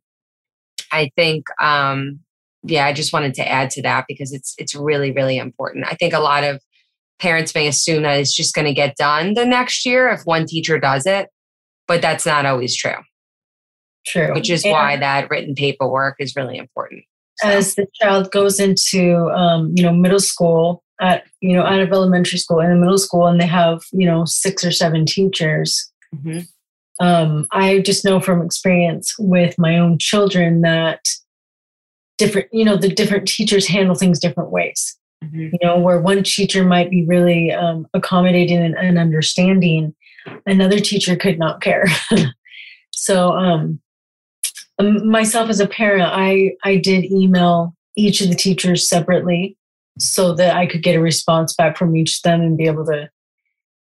I 0.91 1.11
think, 1.15 1.45
um, 1.61 2.19
yeah, 2.63 2.85
I 2.85 2.93
just 2.93 3.13
wanted 3.13 3.33
to 3.35 3.47
add 3.47 3.69
to 3.71 3.81
that 3.83 4.05
because 4.07 4.33
it's 4.33 4.53
it's 4.57 4.75
really 4.75 5.11
really 5.11 5.37
important. 5.37 5.85
I 5.87 5.95
think 5.95 6.13
a 6.13 6.19
lot 6.19 6.43
of 6.43 6.61
parents 7.19 7.55
may 7.55 7.67
assume 7.67 8.03
that 8.03 8.19
it's 8.19 8.35
just 8.35 8.53
going 8.53 8.65
to 8.65 8.73
get 8.73 8.95
done 8.97 9.33
the 9.33 9.45
next 9.45 9.85
year 9.85 10.09
if 10.09 10.21
one 10.23 10.45
teacher 10.45 10.79
does 10.79 11.05
it, 11.05 11.29
but 11.87 12.01
that's 12.01 12.25
not 12.25 12.45
always 12.45 12.75
true. 12.75 12.95
True. 14.05 14.33
Which 14.33 14.49
is 14.49 14.63
why 14.63 14.97
that 14.97 15.29
written 15.29 15.55
paperwork 15.55 16.15
is 16.19 16.35
really 16.35 16.57
important. 16.57 17.03
So. 17.37 17.49
As 17.49 17.75
the 17.75 17.87
child 18.01 18.31
goes 18.31 18.59
into 18.59 19.29
um, 19.29 19.71
you 19.75 19.83
know 19.83 19.93
middle 19.93 20.19
school, 20.19 20.83
at 20.99 21.23
you 21.39 21.55
know 21.55 21.63
out 21.63 21.79
of 21.79 21.91
elementary 21.91 22.39
school 22.39 22.59
and 22.59 22.81
middle 22.81 22.97
school, 22.97 23.27
and 23.27 23.39
they 23.39 23.47
have 23.47 23.81
you 23.93 24.05
know 24.05 24.25
six 24.25 24.65
or 24.65 24.71
seven 24.71 25.05
teachers. 25.05 25.89
Mm-hmm 26.13 26.39
um, 26.99 27.47
I 27.51 27.79
just 27.79 28.03
know 28.03 28.19
from 28.19 28.41
experience 28.41 29.15
with 29.17 29.57
my 29.57 29.77
own 29.77 29.97
children 29.99 30.61
that 30.61 30.99
different, 32.17 32.47
you 32.51 32.65
know, 32.65 32.75
the 32.75 32.89
different 32.89 33.27
teachers 33.27 33.67
handle 33.67 33.95
things 33.95 34.19
different 34.19 34.51
ways. 34.51 34.97
Mm-hmm. 35.23 35.39
You 35.39 35.59
know, 35.63 35.79
where 35.79 35.99
one 35.99 36.23
teacher 36.23 36.63
might 36.63 36.89
be 36.89 37.05
really 37.05 37.51
um, 37.51 37.87
accommodating 37.93 38.59
and, 38.59 38.75
and, 38.75 38.97
understanding, 38.97 39.93
another 40.45 40.79
teacher 40.79 41.15
could 41.15 41.37
not 41.37 41.61
care. 41.61 41.85
so, 42.93 43.31
um, 43.33 43.81
um, 44.79 45.09
myself 45.09 45.49
as 45.49 45.59
a 45.59 45.67
parent, 45.67 46.09
I 46.09 46.53
I 46.63 46.77
did 46.77 47.03
email 47.03 47.75
each 47.97 48.21
of 48.21 48.29
the 48.29 48.35
teachers 48.35 48.87
separately 48.87 49.57
so 49.97 50.33
that 50.35 50.55
I 50.55 50.65
could 50.65 50.83
get 50.83 50.95
a 50.95 51.01
response 51.01 51.53
back 51.53 51.77
from 51.77 51.97
each 51.97 52.17
of 52.17 52.21
them 52.23 52.41
and 52.41 52.57
be 52.57 52.67
able 52.67 52.85
to, 52.85 53.09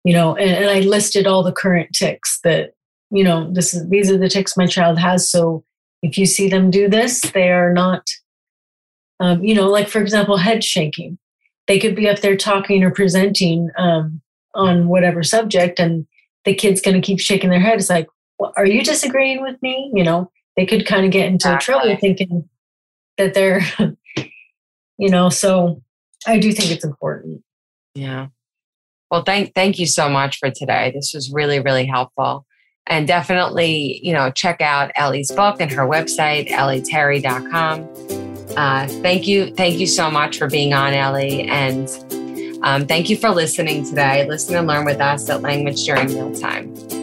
you 0.05 0.13
know, 0.13 0.37
and, 0.37 0.51
and 0.51 0.71
I 0.71 0.81
listed 0.81 1.27
all 1.27 1.43
the 1.43 1.53
current 1.53 1.91
tics 1.95 2.41
that 2.45 2.75
you 3.13 3.23
know, 3.23 3.53
this 3.53 3.75
is 3.75 3.89
these 3.91 4.11
are 4.11 4.17
the 4.17 4.29
tics 4.29 4.57
my 4.57 4.67
child 4.67 4.99
has. 4.99 5.31
So 5.31 5.65
if 6.03 6.17
you 6.17 6.25
see 6.25 6.49
them 6.49 6.71
do 6.71 6.89
this, 6.89 7.21
they 7.21 7.51
are 7.51 7.73
not, 7.73 8.09
um, 9.21 9.45
you 9.45 9.55
know, 9.55 9.69
like 9.69 9.89
for 9.89 10.01
example, 10.01 10.39
head 10.39 10.65
shaking. 10.65 11.19
They 11.69 11.79
could 11.79 11.95
be 11.95 12.09
up 12.09 12.21
there 12.21 12.37
talking 12.37 12.83
or 12.83 12.91
presenting 12.91 13.71
um, 13.77 14.23
on 14.55 14.89
whatever 14.89 15.23
subject, 15.23 15.79
and 15.79 16.07
the 16.45 16.55
kid's 16.55 16.81
going 16.81 17.01
to 17.01 17.07
keep 17.07 17.21
shaking 17.21 17.51
their 17.51 17.61
head. 17.61 17.79
It's 17.79 17.91
like, 17.91 18.09
well, 18.39 18.53
are 18.57 18.67
you 18.67 18.83
disagreeing 18.83 19.43
with 19.43 19.61
me? 19.63 19.93
You 19.95 20.03
know, 20.03 20.31
they 20.57 20.65
could 20.65 20.87
kind 20.87 21.05
of 21.05 21.13
get 21.13 21.27
into 21.27 21.55
exactly. 21.55 21.75
trouble 21.75 21.97
thinking 22.01 22.49
that 23.19 23.35
they're, 23.35 23.61
you 24.99 25.11
know. 25.11 25.29
So 25.29 25.83
I 26.27 26.39
do 26.39 26.51
think 26.51 26.71
it's 26.71 26.85
important. 26.85 27.43
Yeah. 27.95 28.29
Well, 29.11 29.23
thank 29.23 29.55
thank 29.55 29.79
you 29.79 29.87
so 29.87 30.09
much 30.09 30.39
for 30.39 30.51
today. 30.51 30.93
This 30.95 31.13
was 31.15 31.31
really 31.31 31.61
really 31.61 31.85
helpful 31.85 32.47
and 32.87 33.07
definitely, 33.07 34.01
you 34.03 34.13
know, 34.13 34.31
check 34.31 34.61
out 34.61 34.91
Ellie's 34.97 35.31
book 35.31 35.57
and 35.61 35.71
her 35.71 35.87
website, 35.87 36.49
ellieterry.com. 36.49 37.89
Uh, 38.57 38.87
thank 39.03 39.27
you. 39.27 39.55
Thank 39.55 39.79
you 39.79 39.87
so 39.87 40.11
much 40.11 40.39
for 40.39 40.49
being 40.49 40.75
on, 40.75 40.93
Ellie. 40.93 41.43
And 41.43 41.89
um, 42.63 42.87
thank 42.87 43.09
you 43.09 43.17
for 43.17 43.31
listening 43.31 43.85
today. 43.85 44.27
Listen 44.29 44.57
and 44.57 44.67
learn 44.67 44.85
with 44.85 45.01
us 45.01 45.29
at 45.31 45.43
Language 45.43 45.85
During 45.85 46.09
Mealtime. 46.09 47.02